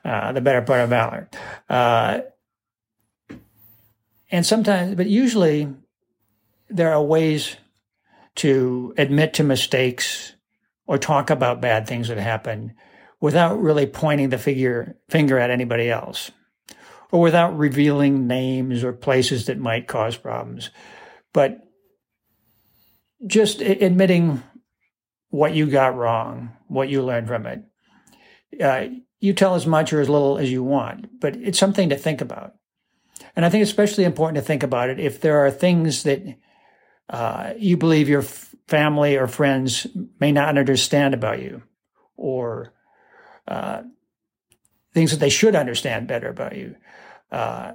uh, 0.03 0.31
the 0.31 0.41
better 0.41 0.61
part 0.61 0.81
of 0.81 0.89
valor. 0.89 1.29
Uh, 1.69 2.19
and 4.29 4.45
sometimes, 4.45 4.95
but 4.95 5.07
usually, 5.07 5.73
there 6.69 6.91
are 6.91 7.01
ways 7.01 7.55
to 8.35 8.93
admit 8.97 9.35
to 9.35 9.43
mistakes 9.43 10.33
or 10.85 10.97
talk 10.97 11.29
about 11.29 11.61
bad 11.61 11.87
things 11.87 12.09
that 12.09 12.17
happen 12.17 12.73
without 13.19 13.59
really 13.59 13.85
pointing 13.85 14.29
the 14.29 14.37
figure, 14.37 14.97
finger 15.09 15.39
at 15.39 15.49
anybody 15.49 15.89
else 15.89 16.31
or 17.11 17.21
without 17.21 17.57
revealing 17.57 18.27
names 18.27 18.83
or 18.83 18.93
places 18.93 19.45
that 19.45 19.57
might 19.57 19.87
cause 19.87 20.17
problems. 20.17 20.69
But 21.33 21.66
just 23.25 23.61
admitting 23.61 24.43
what 25.29 25.53
you 25.53 25.69
got 25.69 25.95
wrong, 25.95 26.51
what 26.67 26.89
you 26.89 27.01
learned 27.01 27.27
from 27.27 27.45
it. 27.45 27.63
Uh, 28.61 28.87
you 29.19 29.33
tell 29.33 29.55
as 29.55 29.65
much 29.65 29.91
or 29.91 29.99
as 29.99 30.09
little 30.09 30.37
as 30.37 30.51
you 30.51 30.63
want, 30.63 31.19
but 31.19 31.35
it's 31.35 31.59
something 31.59 31.89
to 31.89 31.97
think 31.97 32.21
about. 32.21 32.53
And 33.35 33.45
I 33.45 33.49
think 33.49 33.61
it's 33.61 33.71
especially 33.71 34.03
important 34.03 34.35
to 34.35 34.41
think 34.47 34.63
about 34.63 34.89
it 34.89 34.99
if 34.99 35.21
there 35.21 35.45
are 35.45 35.51
things 35.51 36.03
that 36.03 36.23
uh, 37.09 37.53
you 37.57 37.77
believe 37.77 38.09
your 38.09 38.21
f- 38.21 38.55
family 38.67 39.15
or 39.15 39.27
friends 39.27 39.87
may 40.19 40.31
not 40.31 40.57
understand 40.57 41.13
about 41.13 41.41
you, 41.41 41.63
or 42.15 42.73
uh, 43.47 43.81
things 44.93 45.11
that 45.11 45.19
they 45.19 45.29
should 45.29 45.55
understand 45.55 46.07
better 46.07 46.29
about 46.29 46.55
you, 46.55 46.75
uh, 47.31 47.73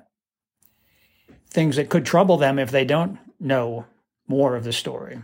things 1.50 1.76
that 1.76 1.88
could 1.88 2.05
trouble 2.05 2.37
them 2.37 2.59
if 2.59 2.70
they 2.70 2.85
don't 2.85 3.18
know 3.40 3.87
more 4.28 4.55
of 4.55 4.64
the 4.64 4.72
story. 4.72 5.22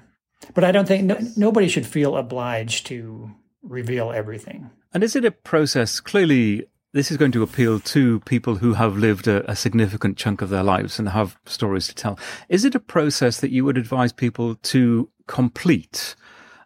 But 0.54 0.64
I 0.64 0.72
don't 0.72 0.86
think 0.86 1.04
no, 1.04 1.18
nobody 1.36 1.68
should 1.68 1.86
feel 1.86 2.16
obliged 2.16 2.86
to 2.86 3.30
reveal 3.62 4.12
everything. 4.12 4.70
And 4.92 5.02
is 5.02 5.14
it 5.16 5.24
a 5.24 5.30
process? 5.30 6.00
Clearly, 6.00 6.66
this 6.92 7.10
is 7.10 7.16
going 7.16 7.32
to 7.32 7.42
appeal 7.42 7.80
to 7.80 8.20
people 8.20 8.56
who 8.56 8.74
have 8.74 8.96
lived 8.96 9.28
a, 9.28 9.48
a, 9.50 9.54
significant 9.54 10.16
chunk 10.16 10.40
of 10.40 10.48
their 10.48 10.62
lives 10.62 10.98
and 10.98 11.10
have 11.10 11.38
stories 11.44 11.86
to 11.88 11.94
tell. 11.94 12.18
Is 12.48 12.64
it 12.64 12.74
a 12.74 12.80
process 12.80 13.40
that 13.40 13.50
you 13.50 13.64
would 13.64 13.76
advise 13.76 14.12
people 14.12 14.54
to 14.54 15.10
complete 15.26 16.14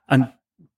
and 0.09 0.33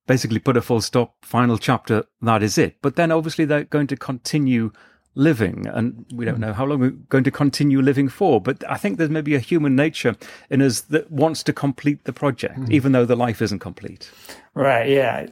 basically 0.06 0.38
put 0.38 0.56
a 0.56 0.62
full 0.62 0.80
stop, 0.80 1.16
final 1.22 1.58
chapter, 1.58 2.04
that 2.22 2.42
is 2.42 2.56
it? 2.56 2.78
But 2.80 2.96
then 2.96 3.12
obviously 3.12 3.44
they're 3.44 3.64
going 3.64 3.86
to 3.88 3.96
continue 3.96 4.72
living. 5.14 5.66
And 5.66 6.04
we 6.12 6.24
don't 6.24 6.40
know 6.40 6.52
how 6.52 6.64
long 6.64 6.80
we're 6.80 6.90
going 6.90 7.24
to 7.24 7.30
continue 7.30 7.80
living 7.80 8.08
for. 8.08 8.40
But 8.40 8.68
I 8.68 8.76
think 8.76 8.98
there's 8.98 9.10
maybe 9.10 9.34
a 9.34 9.38
human 9.38 9.76
nature 9.76 10.16
in 10.50 10.62
us 10.62 10.82
that 10.82 11.10
wants 11.10 11.42
to 11.44 11.52
complete 11.52 12.04
the 12.04 12.12
project, 12.12 12.58
mm. 12.58 12.70
even 12.70 12.92
though 12.92 13.04
the 13.04 13.16
life 13.16 13.40
isn't 13.40 13.60
complete. 13.60 14.10
Right. 14.54 14.88
Yeah. 14.88 15.26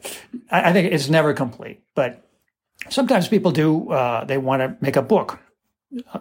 I, 0.50 0.70
I 0.70 0.72
think 0.72 0.92
it's 0.92 1.08
never 1.08 1.34
complete. 1.34 1.82
But 1.94 2.26
sometimes 2.90 3.28
people 3.28 3.50
do, 3.50 3.90
uh, 3.90 4.24
they 4.24 4.38
want 4.38 4.60
to 4.60 4.76
make 4.80 4.96
a 4.96 5.02
book. 5.02 5.40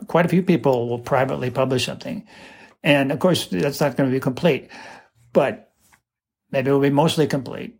Quite 0.08 0.26
a 0.26 0.30
few 0.30 0.43
people 0.43 0.89
will 0.89 1.00
privately 1.00 1.50
publish 1.50 1.86
something. 1.86 2.28
And 2.84 3.12
of 3.12 3.19
course, 3.19 3.47
that's 3.47 3.80
not 3.80 3.95
going 3.95 4.10
to 4.10 4.13
be 4.13 4.19
complete. 4.19 4.69
But 5.34 5.71
maybe 6.52 6.69
it 6.69 6.74
will 6.74 6.80
be 6.80 6.89
mostly 6.89 7.28
complete. 7.28 7.78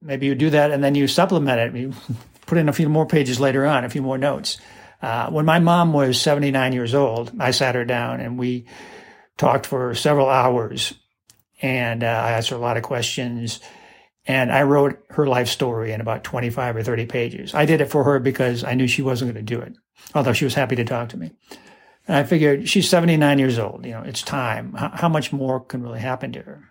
Maybe 0.00 0.26
you 0.26 0.34
do 0.34 0.50
that 0.50 0.70
and 0.70 0.84
then 0.84 0.94
you 0.94 1.08
supplement 1.08 1.58
it. 1.60 1.80
You 1.80 1.94
put 2.46 2.58
in 2.58 2.68
a 2.68 2.74
few 2.74 2.88
more 2.88 3.06
pages 3.06 3.40
later 3.40 3.64
on, 3.64 3.84
a 3.84 3.90
few 3.90 4.02
more 4.02 4.18
notes. 4.18 4.58
Uh, 5.02 5.30
when 5.30 5.44
my 5.44 5.58
mom 5.58 5.92
was 5.92 6.20
79 6.20 6.72
years 6.72 6.94
old, 6.94 7.32
I 7.38 7.50
sat 7.50 7.74
her 7.74 7.84
down 7.84 8.20
and 8.20 8.38
we 8.38 8.66
talked 9.36 9.66
for 9.66 9.94
several 9.94 10.28
hours. 10.28 10.94
And 11.60 12.02
uh, 12.02 12.06
I 12.06 12.32
asked 12.32 12.50
her 12.50 12.56
a 12.56 12.60
lot 12.60 12.76
of 12.76 12.82
questions. 12.82 13.60
And 14.26 14.50
I 14.50 14.62
wrote 14.62 14.98
her 15.10 15.26
life 15.26 15.48
story 15.48 15.92
in 15.92 16.00
about 16.00 16.24
25 16.24 16.76
or 16.76 16.82
30 16.82 17.06
pages. 17.06 17.54
I 17.54 17.66
did 17.66 17.80
it 17.80 17.90
for 17.90 18.04
her 18.04 18.18
because 18.18 18.64
I 18.64 18.74
knew 18.74 18.86
she 18.86 19.02
wasn't 19.02 19.34
going 19.34 19.44
to 19.44 19.54
do 19.54 19.60
it, 19.60 19.74
although 20.14 20.32
she 20.32 20.46
was 20.46 20.54
happy 20.54 20.76
to 20.76 20.84
talk 20.84 21.10
to 21.10 21.18
me. 21.18 21.32
And 22.08 22.16
I 22.16 22.24
figured 22.24 22.68
she's 22.68 22.88
79 22.88 23.38
years 23.38 23.58
old. 23.58 23.84
You 23.84 23.92
know, 23.92 24.02
it's 24.02 24.22
time. 24.22 24.72
How, 24.74 24.90
how 24.94 25.08
much 25.08 25.32
more 25.32 25.60
can 25.60 25.82
really 25.82 26.00
happen 26.00 26.32
to 26.32 26.42
her? 26.42 26.64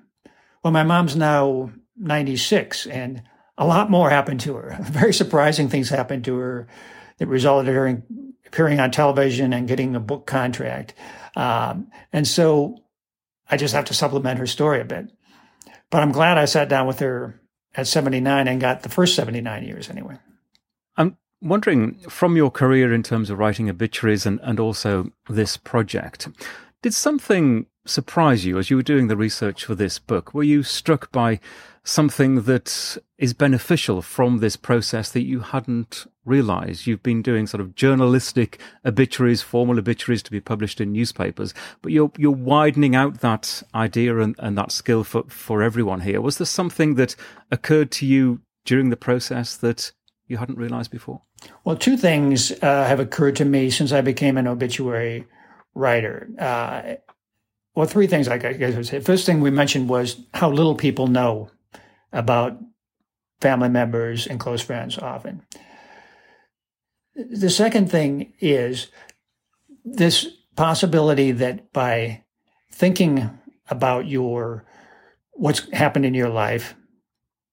Well, 0.64 0.74
my 0.74 0.84
mom's 0.84 1.16
now 1.16 1.72
96 1.98 2.88
and 2.88 3.22
a 3.58 3.68
lot 3.68 3.92
more 3.92 4.10
happened 4.10 4.40
to 4.42 4.56
her. 4.56 4.78
Very 4.84 5.14
surprising 5.14 5.70
things 5.70 5.90
happened 5.90 6.26
to 6.26 6.36
her 6.38 6.68
that 7.17 7.28
resulted 7.28 7.69
in 7.69 7.76
her 7.76 8.04
appearing 8.47 8.80
on 8.80 8.91
television 8.91 9.54
and 9.54 9.67
getting 9.67 9.95
a 9.95 9.99
book 9.99 10.26
contract. 10.26 10.93
Um, 11.36 11.91
and 12.12 12.28
so 12.28 12.84
I 13.49 13.58
just 13.58 13.73
have 13.73 13.86
to 13.86 13.93
supplement 13.93 14.39
her 14.39 14.47
story 14.47 14.80
a 14.80 14.86
bit. 14.86 15.12
But 15.89 16.02
I'm 16.02 16.12
glad 16.12 16.38
I 16.38 16.45
sat 16.45 16.69
down 16.69 16.88
with 16.88 16.99
her 16.99 17.39
at 17.76 17.88
79 17.88 18.47
and 18.47 18.62
got 18.62 18.84
the 18.84 18.89
first 18.89 19.15
79 19.15 19.63
years 19.63 19.89
anyway. 19.89 20.17
I'm 20.97 21.17
wondering 21.41 21.95
from 22.10 22.36
your 22.36 22.52
career 22.52 22.93
in 22.93 23.04
terms 23.04 23.30
of 23.30 23.39
writing 23.39 23.69
obituaries 23.69 24.26
and, 24.26 24.39
and 24.43 24.60
also 24.60 25.12
this 25.30 25.58
project, 25.58 26.30
did 26.82 26.93
something 26.93 27.65
surprise 27.86 28.46
you 28.46 28.58
as 28.58 28.69
you 28.69 28.76
were 28.76 28.84
doing 28.84 29.08
the 29.08 29.17
research 29.17 29.65
for 29.65 29.76
this 29.76 30.00
book? 30.00 30.34
Were 30.34 30.43
you 30.43 30.63
struck 30.63 31.12
by 31.12 31.39
something 31.84 32.43
that 32.43 32.98
is 33.17 33.34
beneficial 33.34 34.02
from 34.02 34.38
this 34.38 34.56
process 34.56 35.12
that 35.12 35.24
you 35.24 35.41
hadn't 35.41 36.06
realized? 36.26 36.88
You've 36.88 37.04
been 37.04 37.22
doing 37.22 37.46
sort 37.46 37.62
of 37.62 37.76
journalistic 37.76 38.60
obituaries, 38.86 39.41
formal 39.41 39.78
obituaries 39.78 40.24
to 40.24 40.32
be 40.32 40.39
published 40.39 40.80
in 40.80 40.93
newspapers, 40.93 41.54
but 41.82 41.91
you're, 41.91 42.12
you're 42.17 42.32
widening 42.32 42.96
out 42.96 43.19
that 43.19 43.63
idea 43.76 44.17
and, 44.19 44.36
and 44.39 44.58
that 44.58 44.72
skill 44.72 45.04
for, 45.04 45.24
for 45.24 45.62
everyone 45.62 46.02
here. 46.02 46.22
Was 46.22 46.38
there 46.38 46.46
something 46.46 46.96
that 46.96 47.15
occurred 47.52 47.91
to 47.91 48.06
you 48.06 48.41
during 48.65 48.89
the 48.89 48.98
process 48.98 49.58
that 49.58 49.91
you 50.28 50.38
hadn't 50.38 50.58
realized 50.58 50.91
before? 50.91 51.22
Well, 51.65 51.76
two 51.76 51.98
things 51.98 52.52
uh, 52.62 52.86
have 52.86 53.02
occurred 53.02 53.36
to 53.38 53.46
me 53.46 53.69
since 53.69 53.91
I 53.91 54.00
became 54.00 54.38
an 54.38 54.48
obituary 54.48 55.28
writer. 55.76 56.30
Uh, 56.39 56.96
well, 57.76 57.88
three 57.88 58.08
things 58.08 58.28
I 58.28 58.38
guess 58.38 58.74
I 58.74 58.78
would 58.78 58.88
say. 58.88 59.00
First 59.00 59.26
thing 59.26 59.42
we 59.42 59.52
mentioned 59.52 59.90
was 59.90 60.18
how 60.34 60.50
little 60.50 60.76
people 60.76 61.08
know 61.08 61.50
about 62.12 62.60
family 63.42 63.70
members 63.70 64.28
and 64.28 64.40
close 64.40 64.62
friends 64.62 64.98
often. 64.98 65.42
The 67.16 67.50
second 67.50 67.92
thing 67.92 68.34
is 68.40 68.88
this 69.84 70.28
possibility 70.56 71.32
that 71.32 71.74
by 71.74 72.24
thinking 72.72 73.30
about 73.70 74.08
your 74.08 74.66
what's 75.32 75.72
happened 75.72 76.06
in 76.06 76.14
your 76.14 76.30
life 76.30 76.76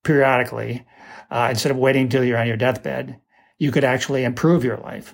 periodically, 0.03 0.85
uh, 1.29 1.47
instead 1.49 1.71
of 1.71 1.77
waiting 1.77 2.03
until 2.03 2.23
you're 2.23 2.37
on 2.37 2.47
your 2.47 2.57
deathbed, 2.57 3.19
you 3.57 3.71
could 3.71 3.83
actually 3.83 4.23
improve 4.23 4.63
your 4.63 4.77
life. 4.77 5.13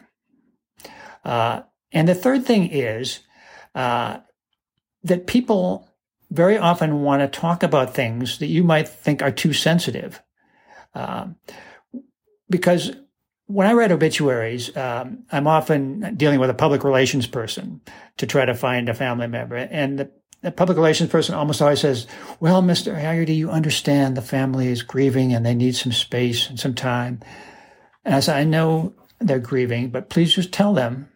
Uh, 1.24 1.62
and 1.92 2.08
the 2.08 2.16
third 2.16 2.46
thing 2.46 2.70
is 2.70 3.20
uh, 3.76 4.20
that 5.08 5.28
people 5.28 5.88
very 6.30 6.58
often 6.58 7.02
want 7.02 7.22
to 7.22 7.40
talk 7.40 7.64
about 7.64 7.94
things 7.94 8.40
that 8.40 8.48
you 8.48 8.64
might 8.64 8.88
think 8.88 9.22
are 9.22 9.32
too 9.32 9.54
sensitive. 9.54 10.22
Uh, 10.94 11.28
because 12.50 12.92
when 13.48 13.68
I 13.68 13.74
write 13.74 13.92
obituaries, 13.92 14.76
um, 14.76 15.24
I'm 15.32 15.48
often 15.48 16.16
dealing 16.16 16.40
with 16.40 16.50
a 16.50 16.54
public 16.54 16.84
relations 16.84 17.28
person 17.28 17.82
to 18.18 18.28
try 18.28 18.46
to 18.46 18.54
find 18.54 18.90
a 18.90 18.94
family 18.94 19.28
member. 19.28 19.56
And 19.56 20.00
the, 20.00 20.12
the 20.42 20.52
public 20.52 20.78
relations 20.78 21.10
person 21.10 21.34
almost 21.34 21.62
always 21.62 21.80
says, 21.80 22.08
Well, 22.40 22.62
Mr. 22.62 23.00
Hagerty, 23.00 23.36
you 23.36 23.50
understand 23.50 24.16
the 24.16 24.22
family 24.22 24.68
is 24.68 24.82
grieving 24.82 25.34
and 25.34 25.46
they 25.46 25.56
need 25.56 25.76
some 25.76 25.94
space 25.94 26.50
and 26.50 26.60
some 26.60 26.74
time. 26.74 27.22
Said, 28.06 28.30
I 28.30 28.44
know 28.44 28.94
they're 29.20 29.40
grieving, 29.40 29.90
but 29.90 30.10
please 30.10 30.34
just 30.34 30.52
tell 30.52 30.74
them 30.74 31.10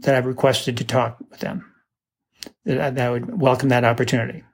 that 0.00 0.14
I've 0.14 0.26
requested 0.26 0.76
to 0.78 0.84
talk 0.84 1.18
with 1.30 1.40
them, 1.40 1.67
that 2.68 2.98
I 2.98 3.10
would 3.10 3.40
welcome 3.40 3.70
that 3.70 3.84
opportunity. 3.84 4.44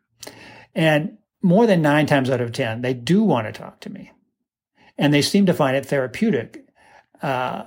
And 0.75 1.19
more 1.43 1.67
than 1.67 1.83
nine 1.83 2.07
times 2.07 2.31
out 2.31 2.41
of 2.41 2.53
10, 2.53 2.83
they 2.83 2.95
do 2.95 3.23
want 3.23 3.47
to 3.47 3.53
talk 3.53 3.81
to 3.81 3.91
me. 3.91 4.13
And 4.97 5.13
they 5.13 5.23
seem 5.23 5.47
to 5.47 5.55
find 5.55 5.77
it 5.77 5.87
therapeutic. 5.87 6.65
Uh, 7.21 7.65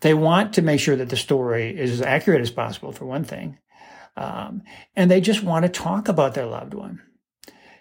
they 0.00 0.14
want 0.14 0.54
to 0.54 0.62
make 0.62 0.80
sure 0.80 0.96
that 0.96 1.08
the 1.08 1.16
story 1.16 1.78
is 1.78 1.92
as 1.92 2.02
accurate 2.02 2.40
as 2.40 2.50
possible, 2.50 2.92
for 2.92 3.04
one 3.04 3.24
thing. 3.24 3.58
Um, 4.16 4.62
and 4.94 5.10
they 5.10 5.20
just 5.20 5.42
want 5.42 5.64
to 5.64 5.68
talk 5.68 6.08
about 6.08 6.34
their 6.34 6.46
loved 6.46 6.74
one. 6.74 7.02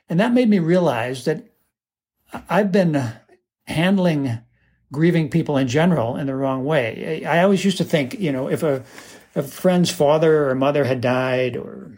And 0.09 0.19
that 0.19 0.33
made 0.33 0.49
me 0.49 0.59
realize 0.59 1.25
that 1.25 1.45
I've 2.49 2.71
been 2.71 3.13
handling 3.65 4.39
grieving 4.91 5.29
people 5.29 5.57
in 5.57 5.67
general 5.67 6.15
in 6.17 6.27
the 6.27 6.35
wrong 6.35 6.65
way. 6.65 7.25
I 7.25 7.43
always 7.43 7.65
used 7.65 7.77
to 7.77 7.83
think, 7.83 8.19
you 8.19 8.31
know, 8.31 8.49
if 8.49 8.63
a, 8.63 8.83
a 9.35 9.43
friend's 9.43 9.91
father 9.91 10.49
or 10.49 10.55
mother 10.55 10.85
had 10.85 11.01
died 11.01 11.57
or 11.57 11.97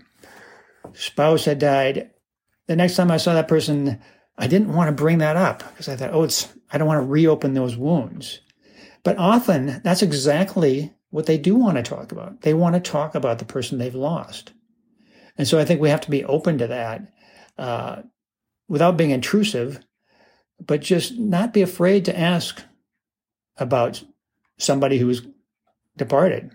spouse 0.93 1.45
had 1.45 1.59
died, 1.59 2.09
the 2.67 2.75
next 2.75 2.95
time 2.95 3.11
I 3.11 3.17
saw 3.17 3.33
that 3.33 3.47
person, 3.47 3.99
I 4.37 4.47
didn't 4.47 4.73
want 4.73 4.89
to 4.89 5.03
bring 5.03 5.19
that 5.19 5.35
up 5.35 5.59
because 5.59 5.87
I 5.87 5.95
thought, 5.95 6.13
oh, 6.13 6.23
it's, 6.23 6.51
I 6.71 6.77
don't 6.77 6.87
want 6.87 7.01
to 7.01 7.07
reopen 7.07 7.53
those 7.53 7.77
wounds. 7.77 8.41
But 9.03 9.17
often 9.17 9.81
that's 9.83 10.01
exactly 10.01 10.93
what 11.09 11.25
they 11.25 11.37
do 11.37 11.55
want 11.55 11.77
to 11.77 11.83
talk 11.83 12.11
about. 12.11 12.41
They 12.41 12.53
want 12.53 12.75
to 12.75 12.91
talk 12.91 13.15
about 13.15 13.39
the 13.39 13.45
person 13.45 13.77
they've 13.77 13.95
lost. 13.95 14.51
And 15.37 15.47
so 15.47 15.59
I 15.59 15.65
think 15.65 15.79
we 15.79 15.89
have 15.89 16.01
to 16.01 16.11
be 16.11 16.25
open 16.25 16.57
to 16.57 16.67
that 16.67 17.13
uh, 17.57 18.01
without 18.67 18.97
being 18.97 19.11
intrusive, 19.11 19.79
but 20.59 20.81
just 20.81 21.17
not 21.17 21.53
be 21.53 21.61
afraid 21.61 22.05
to 22.05 22.19
ask 22.19 22.61
about 23.57 24.03
somebody 24.57 24.97
who's 24.97 25.21
departed. 25.95 26.51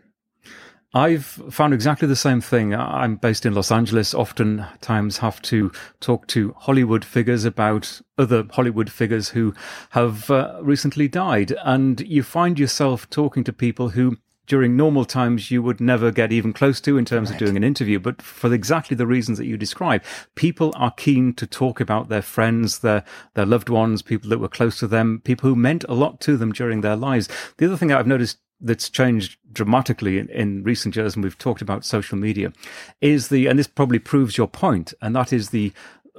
I've 0.94 1.24
found 1.24 1.72
exactly 1.72 2.06
the 2.06 2.16
same 2.16 2.42
thing. 2.42 2.74
I'm 2.74 3.16
based 3.16 3.46
in 3.46 3.54
Los 3.54 3.72
Angeles, 3.72 4.12
oftentimes 4.12 5.18
have 5.18 5.40
to 5.42 5.72
talk 6.00 6.26
to 6.28 6.54
Hollywood 6.58 7.02
figures 7.02 7.46
about 7.46 8.02
other 8.18 8.44
Hollywood 8.50 8.90
figures 8.90 9.30
who 9.30 9.54
have 9.90 10.30
uh, 10.30 10.58
recently 10.60 11.08
died. 11.08 11.54
And 11.64 12.00
you 12.02 12.22
find 12.22 12.58
yourself 12.58 13.08
talking 13.08 13.42
to 13.44 13.54
people 13.54 13.90
who 13.90 14.18
during 14.46 14.76
normal 14.76 15.04
times 15.04 15.50
you 15.50 15.62
would 15.62 15.80
never 15.80 16.10
get 16.10 16.32
even 16.32 16.52
close 16.52 16.80
to 16.80 16.98
in 16.98 17.04
terms 17.04 17.30
right. 17.30 17.40
of 17.40 17.46
doing 17.46 17.56
an 17.56 17.64
interview. 17.64 17.98
But 17.98 18.20
for 18.20 18.52
exactly 18.52 18.96
the 18.96 19.06
reasons 19.06 19.38
that 19.38 19.46
you 19.46 19.56
describe, 19.56 20.02
people 20.34 20.72
are 20.76 20.90
keen 20.92 21.32
to 21.34 21.46
talk 21.46 21.80
about 21.80 22.08
their 22.08 22.22
friends, 22.22 22.80
their, 22.80 23.04
their 23.34 23.46
loved 23.46 23.68
ones, 23.68 24.02
people 24.02 24.28
that 24.30 24.38
were 24.38 24.48
close 24.48 24.78
to 24.80 24.86
them, 24.86 25.20
people 25.24 25.48
who 25.48 25.56
meant 25.56 25.84
a 25.88 25.94
lot 25.94 26.20
to 26.22 26.36
them 26.36 26.52
during 26.52 26.80
their 26.80 26.96
lives. 26.96 27.28
The 27.58 27.66
other 27.66 27.76
thing 27.76 27.88
that 27.88 27.98
I've 27.98 28.06
noticed 28.06 28.38
that's 28.62 28.88
changed 28.88 29.38
dramatically 29.52 30.18
in, 30.18 30.28
in, 30.28 30.62
recent 30.62 30.94
years, 30.96 31.14
and 31.14 31.24
we've 31.24 31.38
talked 31.38 31.62
about 31.62 31.84
social 31.84 32.16
media, 32.16 32.52
is 33.00 33.28
the, 33.28 33.48
and 33.48 33.58
this 33.58 33.66
probably 33.66 33.98
proves 33.98 34.38
your 34.38 34.46
point, 34.46 34.94
and 35.02 35.14
that 35.16 35.32
is 35.32 35.50
the 35.50 35.72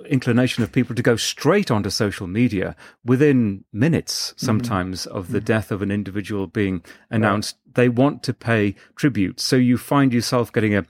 inclination 0.06 0.64
of 0.64 0.72
people 0.72 0.96
to 0.96 1.02
go 1.02 1.16
straight 1.16 1.72
onto 1.72 1.90
social 1.90 2.28
media 2.28 2.76
within 3.04 3.64
minutes, 3.72 4.30
mm-hmm. 4.30 4.46
sometimes, 4.46 5.06
mm-hmm. 5.06 5.18
of 5.18 5.32
the 5.32 5.40
mm-hmm. 5.40 5.46
death 5.46 5.72
of 5.72 5.82
an 5.82 5.92
individual 5.92 6.48
being 6.48 6.84
announced. 7.10 7.58
Right. 7.68 7.76
They 7.76 7.90
want 7.90 8.24
to 8.24 8.34
pay 8.34 8.76
tribute. 8.96 9.40
So 9.40 9.56
you 9.56 9.78
find 9.78 10.14
yourself 10.14 10.52
getting 10.52 10.76
a, 10.76 10.86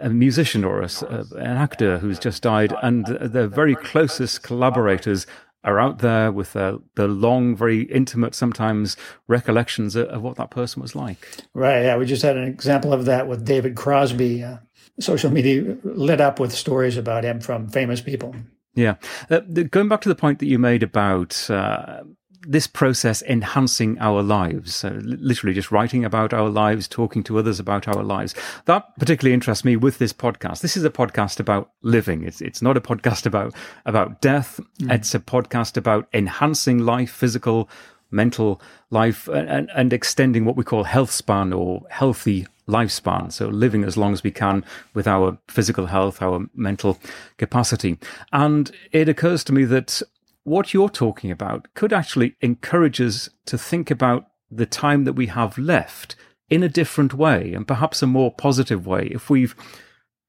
a 0.00 0.10
musician 0.10 0.64
or 0.64 0.82
a, 0.82 0.88
an 1.36 1.56
actor 1.56 1.98
who's 1.98 2.18
just 2.18 2.42
died, 2.42 2.74
and 2.82 3.06
their 3.06 3.48
very 3.48 3.74
closest 3.74 4.42
collaborators 4.42 5.26
are 5.64 5.80
out 5.80 5.98
there 5.98 6.30
with 6.30 6.52
the, 6.52 6.80
the 6.94 7.08
long, 7.08 7.56
very 7.56 7.82
intimate, 7.82 8.34
sometimes 8.34 8.96
recollections 9.26 9.96
of, 9.96 10.08
of, 10.08 10.22
what 10.22 10.36
that 10.36 10.50
person 10.50 10.80
was 10.80 10.94
like. 10.94 11.28
Right. 11.52 11.82
Yeah. 11.82 11.96
We 11.96 12.06
just 12.06 12.22
had 12.22 12.36
an 12.36 12.44
example 12.44 12.92
of 12.92 13.04
that 13.06 13.26
with 13.26 13.44
David 13.44 13.76
Crosby. 13.76 14.44
Uh, 14.44 14.58
social 15.00 15.30
media 15.30 15.76
lit 15.84 16.20
up 16.20 16.40
with 16.40 16.52
stories 16.52 16.96
about 16.96 17.24
him 17.24 17.40
from 17.40 17.68
famous 17.68 18.00
people. 18.00 18.34
Yeah. 18.74 18.96
Uh, 19.30 19.40
going 19.40 19.88
back 19.88 20.00
to 20.02 20.08
the 20.08 20.14
point 20.14 20.38
that 20.38 20.46
you 20.46 20.58
made 20.58 20.82
about 20.82 21.50
uh, 21.50 22.02
this 22.42 22.66
process 22.66 23.22
enhancing 23.22 23.98
our 23.98 24.22
lives, 24.22 24.84
uh, 24.84 24.98
literally 25.02 25.54
just 25.54 25.70
writing 25.72 26.04
about 26.04 26.32
our 26.32 26.48
lives, 26.48 26.86
talking 26.86 27.22
to 27.24 27.38
others 27.38 27.58
about 27.58 27.88
our 27.88 28.02
lives. 28.02 28.34
That 28.66 28.96
particularly 28.98 29.34
interests 29.34 29.64
me 29.64 29.76
with 29.76 29.98
this 29.98 30.12
podcast. 30.12 30.60
This 30.60 30.76
is 30.76 30.84
a 30.84 30.90
podcast 30.90 31.40
about 31.40 31.70
living. 31.82 32.22
It's, 32.24 32.40
it's 32.40 32.62
not 32.62 32.76
a 32.76 32.80
podcast 32.80 33.26
about, 33.26 33.54
about 33.86 34.20
death. 34.20 34.60
Mm. 34.80 34.94
It's 34.94 35.14
a 35.14 35.20
podcast 35.20 35.76
about 35.76 36.08
enhancing 36.12 36.78
life, 36.78 37.10
physical, 37.10 37.68
mental 38.10 38.60
life, 38.90 39.28
and, 39.28 39.68
and 39.74 39.92
extending 39.92 40.44
what 40.44 40.56
we 40.56 40.64
call 40.64 40.84
health 40.84 41.10
span 41.10 41.52
or 41.52 41.84
healthy 41.90 42.46
lifespan. 42.68 43.32
So 43.32 43.48
living 43.48 43.82
as 43.82 43.96
long 43.96 44.12
as 44.12 44.22
we 44.22 44.30
can 44.30 44.64
with 44.94 45.06
our 45.06 45.38
physical 45.48 45.86
health, 45.86 46.22
our 46.22 46.46
mental 46.54 46.98
capacity. 47.38 47.98
And 48.32 48.70
it 48.92 49.08
occurs 49.08 49.42
to 49.44 49.52
me 49.52 49.64
that 49.64 50.02
what 50.48 50.72
you're 50.72 50.88
talking 50.88 51.30
about 51.30 51.72
could 51.74 51.92
actually 51.92 52.34
encourage 52.40 53.00
us 53.00 53.28
to 53.46 53.58
think 53.58 53.90
about 53.90 54.28
the 54.50 54.66
time 54.66 55.04
that 55.04 55.12
we 55.12 55.26
have 55.26 55.58
left 55.58 56.16
in 56.48 56.62
a 56.62 56.68
different 56.68 57.14
way 57.14 57.52
and 57.52 57.68
perhaps 57.68 58.02
a 58.02 58.06
more 58.06 58.32
positive 58.32 58.86
way 58.86 59.08
if 59.10 59.28
we've 59.28 59.54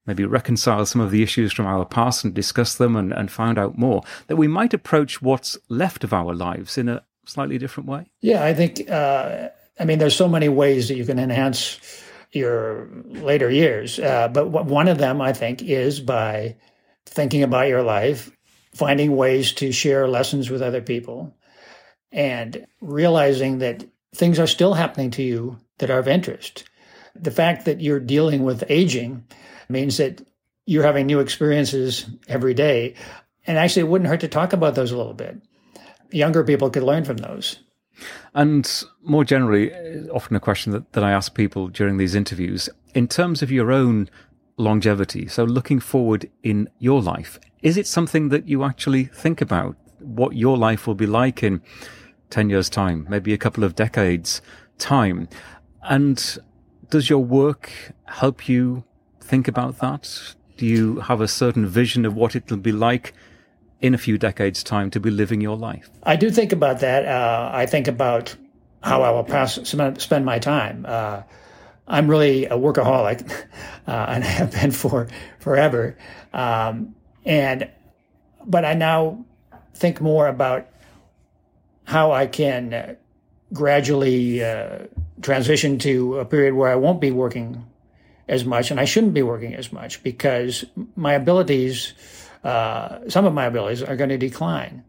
maybe 0.06 0.24
reconciled 0.24 0.88
some 0.88 1.00
of 1.00 1.10
the 1.10 1.22
issues 1.22 1.52
from 1.52 1.66
our 1.66 1.84
past 1.84 2.24
and 2.24 2.34
discussed 2.34 2.78
them 2.78 2.96
and, 2.96 3.12
and 3.12 3.30
found 3.30 3.58
out 3.58 3.78
more, 3.78 4.02
that 4.26 4.36
we 4.36 4.48
might 4.48 4.74
approach 4.74 5.22
what's 5.22 5.56
left 5.68 6.04
of 6.04 6.12
our 6.12 6.34
lives 6.34 6.76
in 6.76 6.88
a 6.88 7.04
slightly 7.26 7.58
different 7.58 7.88
way? 7.88 8.10
Yeah, 8.20 8.44
I 8.44 8.54
think, 8.54 8.90
uh, 8.90 9.48
I 9.78 9.84
mean, 9.84 9.98
there's 9.98 10.16
so 10.16 10.28
many 10.28 10.48
ways 10.48 10.88
that 10.88 10.96
you 10.96 11.04
can 11.04 11.18
enhance 11.18 11.78
your 12.32 12.88
later 13.04 13.50
years. 13.50 13.98
Uh, 13.98 14.28
but 14.28 14.48
one 14.48 14.88
of 14.88 14.98
them, 14.98 15.20
I 15.20 15.32
think, 15.32 15.62
is 15.62 16.00
by 16.00 16.56
thinking 17.06 17.42
about 17.42 17.68
your 17.68 17.82
life 17.82 18.30
finding 18.72 19.16
ways 19.16 19.52
to 19.54 19.72
share 19.72 20.08
lessons 20.08 20.50
with 20.50 20.62
other 20.62 20.80
people 20.80 21.34
and 22.12 22.66
realizing 22.80 23.58
that 23.58 23.84
things 24.14 24.38
are 24.38 24.46
still 24.46 24.74
happening 24.74 25.10
to 25.12 25.22
you 25.22 25.58
that 25.78 25.90
are 25.90 25.98
of 25.98 26.08
interest. 26.08 26.64
The 27.14 27.30
fact 27.30 27.64
that 27.64 27.80
you're 27.80 28.00
dealing 28.00 28.44
with 28.44 28.64
aging 28.68 29.24
means 29.68 29.96
that 29.96 30.22
you're 30.66 30.84
having 30.84 31.06
new 31.06 31.20
experiences 31.20 32.06
every 32.28 32.54
day. 32.54 32.94
And 33.46 33.58
actually, 33.58 33.82
it 33.82 33.88
wouldn't 33.88 34.08
hurt 34.08 34.20
to 34.20 34.28
talk 34.28 34.52
about 34.52 34.74
those 34.74 34.92
a 34.92 34.96
little 34.96 35.14
bit. 35.14 35.40
Younger 36.10 36.44
people 36.44 36.70
could 36.70 36.82
learn 36.82 37.04
from 37.04 37.16
those. 37.18 37.58
And 38.34 38.84
more 39.02 39.24
generally, 39.24 39.72
uh, 39.72 40.12
often 40.12 40.36
a 40.36 40.40
question 40.40 40.72
that, 40.72 40.92
that 40.92 41.04
I 41.04 41.12
ask 41.12 41.34
people 41.34 41.68
during 41.68 41.96
these 41.96 42.14
interviews 42.14 42.68
in 42.94 43.08
terms 43.08 43.42
of 43.42 43.50
your 43.50 43.72
own 43.72 44.08
longevity, 44.60 45.26
so 45.28 45.44
looking 45.44 45.80
forward 45.80 46.30
in 46.42 46.68
your 46.78 47.02
life, 47.02 47.38
is 47.62 47.76
it 47.76 47.86
something 47.86 48.28
that 48.28 48.48
you 48.48 48.64
actually 48.64 49.04
think 49.04 49.40
about? 49.40 49.76
What 49.98 50.36
your 50.36 50.56
life 50.56 50.86
will 50.86 50.94
be 50.94 51.06
like 51.06 51.42
in 51.42 51.60
10 52.30 52.50
years' 52.50 52.70
time, 52.70 53.06
maybe 53.08 53.32
a 53.32 53.38
couple 53.38 53.64
of 53.64 53.74
decades' 53.74 54.40
time? 54.78 55.28
And 55.82 56.38
does 56.88 57.10
your 57.10 57.24
work 57.24 57.70
help 58.06 58.48
you 58.48 58.84
think 59.20 59.48
about 59.48 59.78
that? 59.78 60.34
Do 60.56 60.66
you 60.66 61.00
have 61.00 61.20
a 61.20 61.28
certain 61.28 61.66
vision 61.66 62.04
of 62.04 62.14
what 62.14 62.34
it 62.36 62.50
will 62.50 62.58
be 62.58 62.72
like 62.72 63.14
in 63.80 63.94
a 63.94 63.98
few 63.98 64.18
decades' 64.18 64.62
time 64.62 64.90
to 64.90 65.00
be 65.00 65.10
living 65.10 65.40
your 65.40 65.56
life? 65.56 65.90
I 66.02 66.16
do 66.16 66.30
think 66.30 66.52
about 66.52 66.80
that. 66.80 67.06
Uh, 67.06 67.50
I 67.52 67.66
think 67.66 67.88
about 67.88 68.34
how 68.82 69.02
I 69.02 69.10
will 69.10 69.24
pass, 69.24 69.58
spend 69.62 70.24
my 70.24 70.38
time. 70.38 70.84
Uh, 70.88 71.22
I'm 71.90 72.08
really 72.08 72.46
a 72.46 72.52
workaholic, 72.52 73.28
uh, 73.86 74.06
and 74.08 74.24
I 74.24 74.26
have 74.26 74.52
been 74.52 74.70
for 74.70 75.08
forever. 75.40 75.98
Um, 76.32 76.94
and 77.26 77.68
but 78.46 78.64
I 78.64 78.74
now 78.74 79.24
think 79.74 80.00
more 80.00 80.28
about 80.28 80.68
how 81.84 82.12
I 82.12 82.26
can 82.26 82.72
uh, 82.72 82.94
gradually 83.52 84.42
uh, 84.42 84.86
transition 85.20 85.78
to 85.80 86.20
a 86.20 86.24
period 86.24 86.54
where 86.54 86.70
I 86.70 86.76
won't 86.76 87.00
be 87.00 87.10
working 87.10 87.66
as 88.28 88.44
much, 88.44 88.70
and 88.70 88.78
I 88.78 88.84
shouldn't 88.84 89.12
be 89.12 89.22
working 89.22 89.54
as 89.54 89.72
much 89.72 90.02
because 90.04 90.64
my 90.94 91.14
abilities, 91.14 91.94
uh, 92.44 93.00
some 93.08 93.24
of 93.24 93.34
my 93.34 93.46
abilities, 93.46 93.82
are 93.82 93.96
going 93.96 94.10
to 94.10 94.18
decline, 94.18 94.84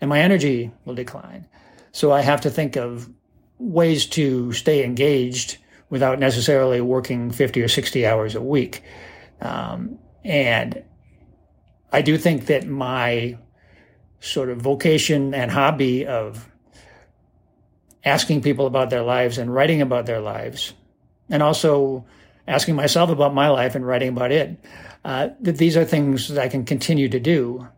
and 0.00 0.08
my 0.08 0.20
energy 0.20 0.70
will 0.86 0.94
decline. 0.94 1.46
So 1.92 2.10
I 2.10 2.22
have 2.22 2.40
to 2.42 2.50
think 2.50 2.76
of 2.76 3.10
ways 3.58 4.06
to 4.06 4.52
stay 4.52 4.82
engaged 4.82 5.58
without 5.90 6.18
necessarily 6.18 6.80
working 6.80 7.30
50 7.30 7.62
or 7.62 7.68
60 7.68 8.06
hours 8.06 8.34
a 8.34 8.42
week. 8.42 8.82
Um, 9.40 9.98
and 10.24 10.82
I 11.92 12.02
do 12.02 12.18
think 12.18 12.46
that 12.46 12.66
my 12.66 13.38
sort 14.20 14.50
of 14.50 14.60
vocation 14.60 15.34
and 15.34 15.50
hobby 15.50 16.06
of 16.06 16.48
asking 18.04 18.42
people 18.42 18.66
about 18.66 18.90
their 18.90 19.02
lives 19.02 19.38
and 19.38 19.52
writing 19.52 19.80
about 19.82 20.06
their 20.06 20.20
lives, 20.20 20.72
and 21.28 21.42
also 21.42 22.04
asking 22.46 22.74
myself 22.74 23.10
about 23.10 23.34
my 23.34 23.48
life 23.48 23.74
and 23.74 23.86
writing 23.86 24.08
about 24.08 24.32
it, 24.32 24.58
uh, 25.04 25.28
that 25.40 25.58
these 25.58 25.76
are 25.76 25.84
things 25.84 26.28
that 26.28 26.42
I 26.42 26.48
can 26.48 26.64
continue 26.64 27.08
to 27.08 27.20
do 27.20 27.68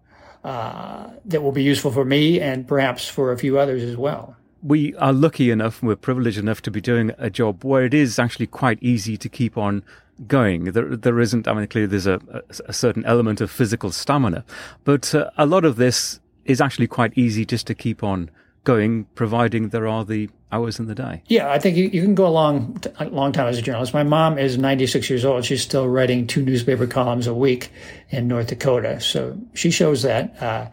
uh, 0.44 1.10
that 1.26 1.42
will 1.42 1.52
be 1.52 1.62
useful 1.62 1.90
for 1.90 2.04
me 2.04 2.40
and 2.40 2.66
perhaps 2.66 3.08
for 3.08 3.32
a 3.32 3.38
few 3.38 3.58
others 3.58 3.82
as 3.82 3.96
well. 3.96 4.36
We 4.62 4.94
are 4.96 5.12
lucky 5.12 5.50
enough 5.50 5.80
and 5.80 5.88
we're 5.88 5.96
privileged 5.96 6.38
enough 6.38 6.60
to 6.62 6.70
be 6.70 6.80
doing 6.80 7.12
a 7.18 7.30
job 7.30 7.64
where 7.64 7.84
it 7.84 7.94
is 7.94 8.18
actually 8.18 8.46
quite 8.46 8.78
easy 8.82 9.16
to 9.16 9.28
keep 9.28 9.56
on 9.56 9.82
going. 10.26 10.64
There, 10.64 10.96
there 10.96 11.18
isn't, 11.20 11.48
I 11.48 11.54
mean, 11.54 11.66
clearly 11.66 11.88
there's 11.88 12.06
a, 12.06 12.20
a 12.66 12.72
certain 12.72 13.04
element 13.04 13.40
of 13.40 13.50
physical 13.50 13.90
stamina, 13.90 14.44
but 14.84 15.14
uh, 15.14 15.30
a 15.38 15.46
lot 15.46 15.64
of 15.64 15.76
this 15.76 16.20
is 16.44 16.60
actually 16.60 16.86
quite 16.88 17.16
easy 17.16 17.44
just 17.44 17.66
to 17.68 17.74
keep 17.74 18.02
on 18.02 18.30
going, 18.64 19.04
providing 19.14 19.70
there 19.70 19.86
are 19.86 20.04
the 20.04 20.28
hours 20.52 20.78
in 20.78 20.86
the 20.86 20.94
day. 20.94 21.22
Yeah, 21.26 21.50
I 21.50 21.58
think 21.58 21.76
you, 21.76 21.88
you 21.88 22.02
can 22.02 22.14
go 22.14 22.26
a 22.26 22.28
long, 22.28 22.80
long 23.10 23.32
time 23.32 23.46
as 23.46 23.58
a 23.58 23.62
journalist. 23.62 23.94
My 23.94 24.02
mom 24.02 24.38
is 24.38 24.58
96 24.58 25.08
years 25.08 25.24
old. 25.24 25.44
She's 25.44 25.62
still 25.62 25.88
writing 25.88 26.26
two 26.26 26.42
newspaper 26.42 26.86
columns 26.86 27.26
a 27.26 27.34
week 27.34 27.70
in 28.10 28.28
North 28.28 28.48
Dakota. 28.48 29.00
So 29.00 29.38
she 29.54 29.70
shows 29.70 30.02
that. 30.02 30.42
Uh, 30.42 30.68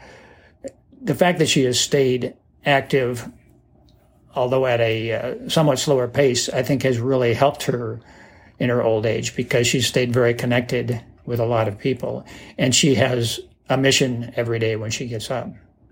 the 1.02 1.16
fact 1.16 1.40
that 1.40 1.48
she 1.48 1.64
has 1.64 1.80
stayed 1.80 2.34
active, 2.66 3.32
although 4.38 4.66
at 4.66 4.80
a 4.80 5.12
uh, 5.12 5.50
somewhat 5.50 5.80
slower 5.80 6.08
pace, 6.08 6.48
I 6.50 6.64
think 6.64 6.84
has 6.84 7.00
really 7.00 7.34
helped 7.34 7.64
her 7.64 8.00
in 8.60 8.70
her 8.70 8.82
old 8.82 9.06
age 9.06 9.36
because 9.36 9.68
she's 9.68 9.88
stayed 9.88 10.14
very 10.14 10.34
connected 10.34 11.02
with 11.26 11.40
a 11.40 11.46
lot 11.46 11.68
of 11.68 11.78
people. 11.78 12.26
And 12.58 12.74
she 12.74 12.96
has 12.96 13.40
a 13.70 13.78
mission 13.78 14.32
every 14.36 14.60
day 14.60 14.76
when 14.76 14.92
she 14.92 15.08
gets 15.08 15.30
up. 15.30 15.50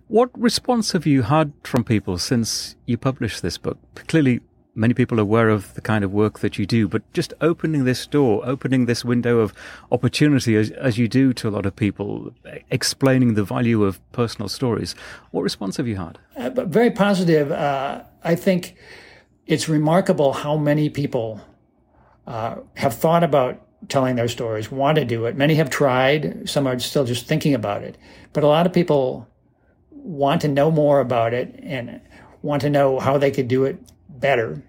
What 0.07 0.29
response 0.39 0.91
have 0.91 1.05
you 1.05 1.23
had 1.23 1.51
from 1.63 1.83
people 1.83 2.17
since 2.17 2.75
you 2.85 2.97
published 2.97 3.41
this 3.41 3.57
book? 3.57 3.77
Clearly, 4.07 4.41
many 4.75 4.93
people 4.93 5.17
are 5.17 5.23
aware 5.23 5.49
of 5.49 5.73
the 5.73 5.81
kind 5.81 6.03
of 6.03 6.11
work 6.11 6.39
that 6.39 6.59
you 6.59 6.65
do, 6.65 6.87
but 6.87 7.01
just 7.13 7.33
opening 7.41 7.85
this 7.85 8.05
door, 8.05 8.41
opening 8.45 8.85
this 8.85 9.05
window 9.05 9.39
of 9.39 9.53
opportunity 9.91 10.55
as, 10.55 10.69
as 10.71 10.97
you 10.97 11.07
do 11.07 11.33
to 11.33 11.47
a 11.47 11.51
lot 11.51 11.65
of 11.65 11.75
people, 11.75 12.33
explaining 12.69 13.33
the 13.33 13.43
value 13.43 13.83
of 13.83 13.99
personal 14.11 14.49
stories, 14.49 14.93
what 15.31 15.41
response 15.41 15.77
have 15.77 15.87
you 15.87 15.95
had? 15.95 16.19
Uh, 16.35 16.49
very 16.65 16.91
positive. 16.91 17.51
Uh, 17.51 18.03
I 18.23 18.35
think 18.35 18.75
it's 19.47 19.69
remarkable 19.69 20.33
how 20.33 20.57
many 20.57 20.89
people 20.89 21.41
uh, 22.27 22.57
have 22.75 22.93
thought 22.93 23.23
about 23.23 23.61
telling 23.87 24.15
their 24.15 24.27
stories, 24.27 24.71
want 24.71 24.97
to 24.97 25.05
do 25.05 25.25
it. 25.25 25.35
Many 25.35 25.55
have 25.55 25.69
tried. 25.69 26.49
Some 26.49 26.67
are 26.67 26.79
still 26.79 27.05
just 27.05 27.27
thinking 27.27 27.53
about 27.53 27.83
it. 27.83 27.97
But 28.33 28.43
a 28.43 28.47
lot 28.47 28.65
of 28.65 28.73
people 28.73 29.27
want 29.91 30.41
to 30.41 30.47
know 30.47 30.71
more 30.71 30.99
about 30.99 31.33
it 31.33 31.59
and 31.63 32.01
want 32.41 32.61
to 32.61 32.69
know 32.69 32.99
how 32.99 33.17
they 33.17 33.31
could 33.31 33.47
do 33.47 33.63
it 33.63 33.77
better. 34.09 34.63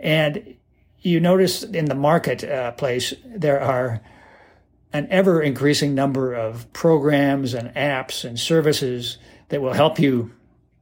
And 0.00 0.56
you 1.00 1.20
notice 1.20 1.62
in 1.62 1.84
the 1.86 1.94
marketplace, 1.94 3.12
uh, 3.12 3.16
there 3.26 3.60
are 3.60 4.00
an 4.92 5.08
ever 5.10 5.42
increasing 5.42 5.94
number 5.94 6.34
of 6.34 6.72
programs 6.72 7.52
and 7.52 7.74
apps 7.74 8.24
and 8.24 8.38
services 8.38 9.18
that 9.48 9.60
will 9.60 9.72
help 9.72 9.98
you 9.98 10.32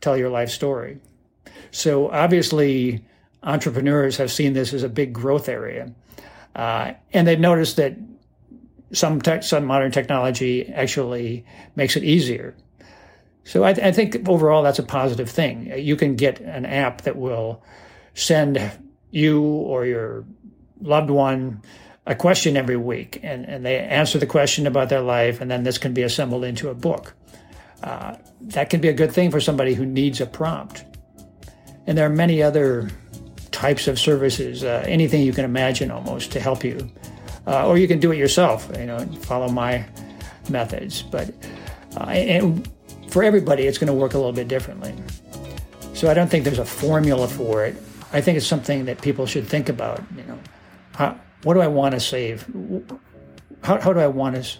tell 0.00 0.16
your 0.16 0.28
life 0.28 0.50
story. 0.50 0.98
So 1.70 2.10
obviously, 2.10 3.04
entrepreneurs 3.42 4.18
have 4.18 4.30
seen 4.30 4.52
this 4.52 4.72
as 4.74 4.82
a 4.82 4.88
big 4.88 5.12
growth 5.12 5.48
area. 5.48 5.92
Uh, 6.54 6.92
and 7.12 7.26
they've 7.26 7.40
noticed 7.40 7.76
that 7.76 7.96
some, 8.92 9.22
tech, 9.22 9.42
some 9.42 9.64
modern 9.64 9.90
technology 9.90 10.68
actually 10.68 11.46
makes 11.74 11.96
it 11.96 12.04
easier 12.04 12.54
so 13.44 13.64
I, 13.64 13.70
I, 13.70 13.92
think 13.92 14.28
overall 14.28 14.62
that's 14.62 14.78
a 14.78 14.84
positive 14.84 15.28
thing. 15.28 15.72
You 15.78 15.96
can 15.96 16.16
get 16.16 16.40
an 16.40 16.64
app 16.64 17.02
that 17.02 17.16
will 17.16 17.62
send 18.14 18.60
you 19.10 19.42
or 19.42 19.84
your 19.84 20.24
loved 20.80 21.10
one 21.10 21.62
a 22.06 22.14
question 22.14 22.56
every 22.56 22.76
week, 22.76 23.20
and, 23.22 23.44
and 23.44 23.64
they 23.64 23.78
answer 23.78 24.18
the 24.18 24.26
question 24.26 24.66
about 24.66 24.88
their 24.88 25.00
life, 25.00 25.40
and 25.40 25.50
then 25.50 25.62
this 25.62 25.78
can 25.78 25.92
be 25.94 26.02
assembled 26.02 26.44
into 26.44 26.68
a 26.68 26.74
book. 26.74 27.14
Uh, 27.82 28.16
that 28.40 28.70
can 28.70 28.80
be 28.80 28.88
a 28.88 28.92
good 28.92 29.12
thing 29.12 29.30
for 29.30 29.40
somebody 29.40 29.74
who 29.74 29.86
needs 29.86 30.20
a 30.20 30.26
prompt. 30.26 30.84
And 31.86 31.96
there 31.96 32.06
are 32.06 32.14
many 32.14 32.42
other 32.42 32.90
types 33.50 33.86
of 33.86 33.98
services, 33.98 34.64
uh, 34.64 34.84
anything 34.86 35.22
you 35.22 35.32
can 35.32 35.44
imagine 35.44 35.90
almost 35.90 36.32
to 36.32 36.40
help 36.40 36.64
you. 36.64 36.90
Uh, 37.46 37.66
or 37.66 37.76
you 37.76 37.88
can 37.88 37.98
do 37.98 38.12
it 38.12 38.18
yourself, 38.18 38.70
you 38.78 38.86
know, 38.86 38.98
follow 39.22 39.48
my 39.48 39.84
methods. 40.48 41.02
But 41.02 41.34
uh, 41.96 42.04
and 42.04 42.68
for 43.12 43.22
everybody, 43.22 43.66
it's 43.66 43.76
going 43.76 43.88
to 43.88 43.92
work 43.92 44.14
a 44.14 44.16
little 44.16 44.32
bit 44.32 44.48
differently. 44.48 44.94
So 45.92 46.10
I 46.10 46.14
don't 46.14 46.30
think 46.30 46.44
there's 46.44 46.58
a 46.58 46.64
formula 46.64 47.28
for 47.28 47.64
it. 47.66 47.76
I 48.12 48.22
think 48.22 48.38
it's 48.38 48.46
something 48.46 48.86
that 48.86 49.02
people 49.02 49.26
should 49.26 49.46
think 49.46 49.68
about. 49.68 50.02
You 50.16 50.24
know, 50.24 50.38
how, 50.94 51.20
what 51.42 51.54
do 51.54 51.60
I 51.60 51.66
want 51.66 51.92
to 51.92 52.00
save? 52.00 52.46
How, 53.62 53.78
how 53.80 53.92
do 53.92 54.00
I 54.00 54.06
want 54.06 54.42
to? 54.42 54.58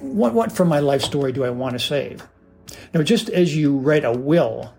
What 0.00 0.34
what 0.34 0.52
from 0.52 0.68
my 0.68 0.80
life 0.80 1.02
story 1.02 1.32
do 1.32 1.44
I 1.44 1.50
want 1.50 1.74
to 1.74 1.78
save? 1.78 2.26
Now, 2.92 3.02
just 3.02 3.30
as 3.30 3.56
you 3.56 3.78
write 3.78 4.04
a 4.04 4.12
will 4.12 4.74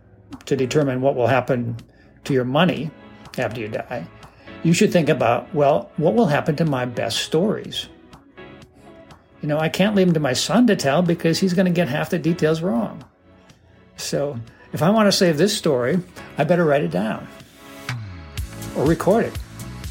to 0.46 0.56
determine 0.56 1.02
what 1.02 1.16
will 1.16 1.28
happen 1.28 1.78
to 2.26 2.34
your 2.34 2.46
money 2.46 2.92
after 3.38 3.62
you 3.62 3.70
die, 3.70 4.06
you 4.64 4.74
should 4.74 4.92
think 4.92 5.08
about 5.08 5.54
well, 5.56 5.92
what 5.96 6.14
will 6.14 6.28
happen 6.28 6.58
to 6.58 6.66
my 6.66 6.86
best 6.86 7.20
stories? 7.20 7.88
You 9.42 9.48
know, 9.48 9.60
I 9.60 9.70
can't 9.70 9.96
leave 9.96 10.08
him 10.08 10.14
to 10.14 10.20
my 10.20 10.34
son 10.34 10.68
to 10.68 10.76
tell 10.76 11.02
because 11.02 11.40
he's 11.40 11.54
going 11.54 11.66
to 11.66 11.72
get 11.72 11.88
half 11.88 12.10
the 12.10 12.20
details 12.20 12.62
wrong. 12.62 13.04
So 13.98 14.40
if 14.74 14.82
I 14.82 14.90
want 14.90 15.08
to 15.08 15.12
save 15.12 15.38
this 15.38 15.56
story, 15.56 16.00
I 16.38 16.44
better 16.44 16.66
write 16.66 16.84
it 16.84 16.92
down 16.92 17.28
or 18.76 18.86
record 18.86 19.26
it. 19.26 19.38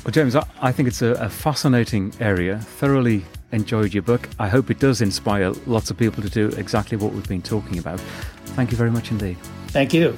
Well, 0.04 0.12
James, 0.12 0.36
I 0.36 0.72
think 0.72 0.88
it's 0.88 1.00
a, 1.00 1.12
a 1.12 1.30
fascinating 1.30 2.12
area. 2.20 2.58
Thoroughly 2.58 3.24
enjoyed 3.52 3.94
your 3.94 4.02
book. 4.02 4.28
I 4.38 4.48
hope 4.48 4.70
it 4.70 4.78
does 4.78 5.00
inspire 5.00 5.50
lots 5.66 5.90
of 5.90 5.96
people 5.96 6.22
to 6.22 6.28
do 6.28 6.48
exactly 6.58 6.98
what 6.98 7.12
we've 7.12 7.28
been 7.28 7.42
talking 7.42 7.78
about. 7.78 8.00
Thank 8.56 8.70
you 8.70 8.76
very 8.76 8.90
much 8.90 9.10
indeed. 9.10 9.38
Thank 9.68 9.94
you. 9.94 10.14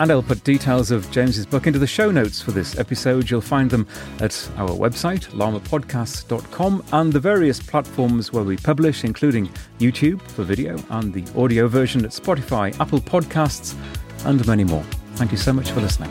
And 0.00 0.10
I'll 0.10 0.22
put 0.22 0.42
details 0.44 0.90
of 0.90 1.08
James's 1.10 1.46
book 1.46 1.66
into 1.66 1.78
the 1.78 1.86
show 1.86 2.10
notes 2.10 2.40
for 2.40 2.50
this 2.50 2.78
episode. 2.78 3.30
You'll 3.30 3.42
find 3.42 3.70
them 3.70 3.86
at 4.18 4.50
our 4.56 4.70
website, 4.70 5.28
llamapodcasts.com, 5.30 6.84
and 6.92 7.12
the 7.12 7.20
various 7.20 7.60
platforms 7.60 8.32
where 8.32 8.42
we 8.42 8.56
publish, 8.56 9.04
including 9.04 9.50
YouTube 9.78 10.22
for 10.22 10.42
video 10.42 10.82
and 10.90 11.12
the 11.12 11.24
audio 11.38 11.68
version 11.68 12.04
at 12.04 12.10
Spotify, 12.10 12.78
Apple 12.80 13.00
Podcasts, 13.00 13.76
and 14.24 14.44
many 14.46 14.64
more. 14.64 14.84
Thank 15.14 15.32
you 15.32 15.38
so 15.38 15.52
much 15.52 15.70
for 15.70 15.80
listening. 15.80 16.10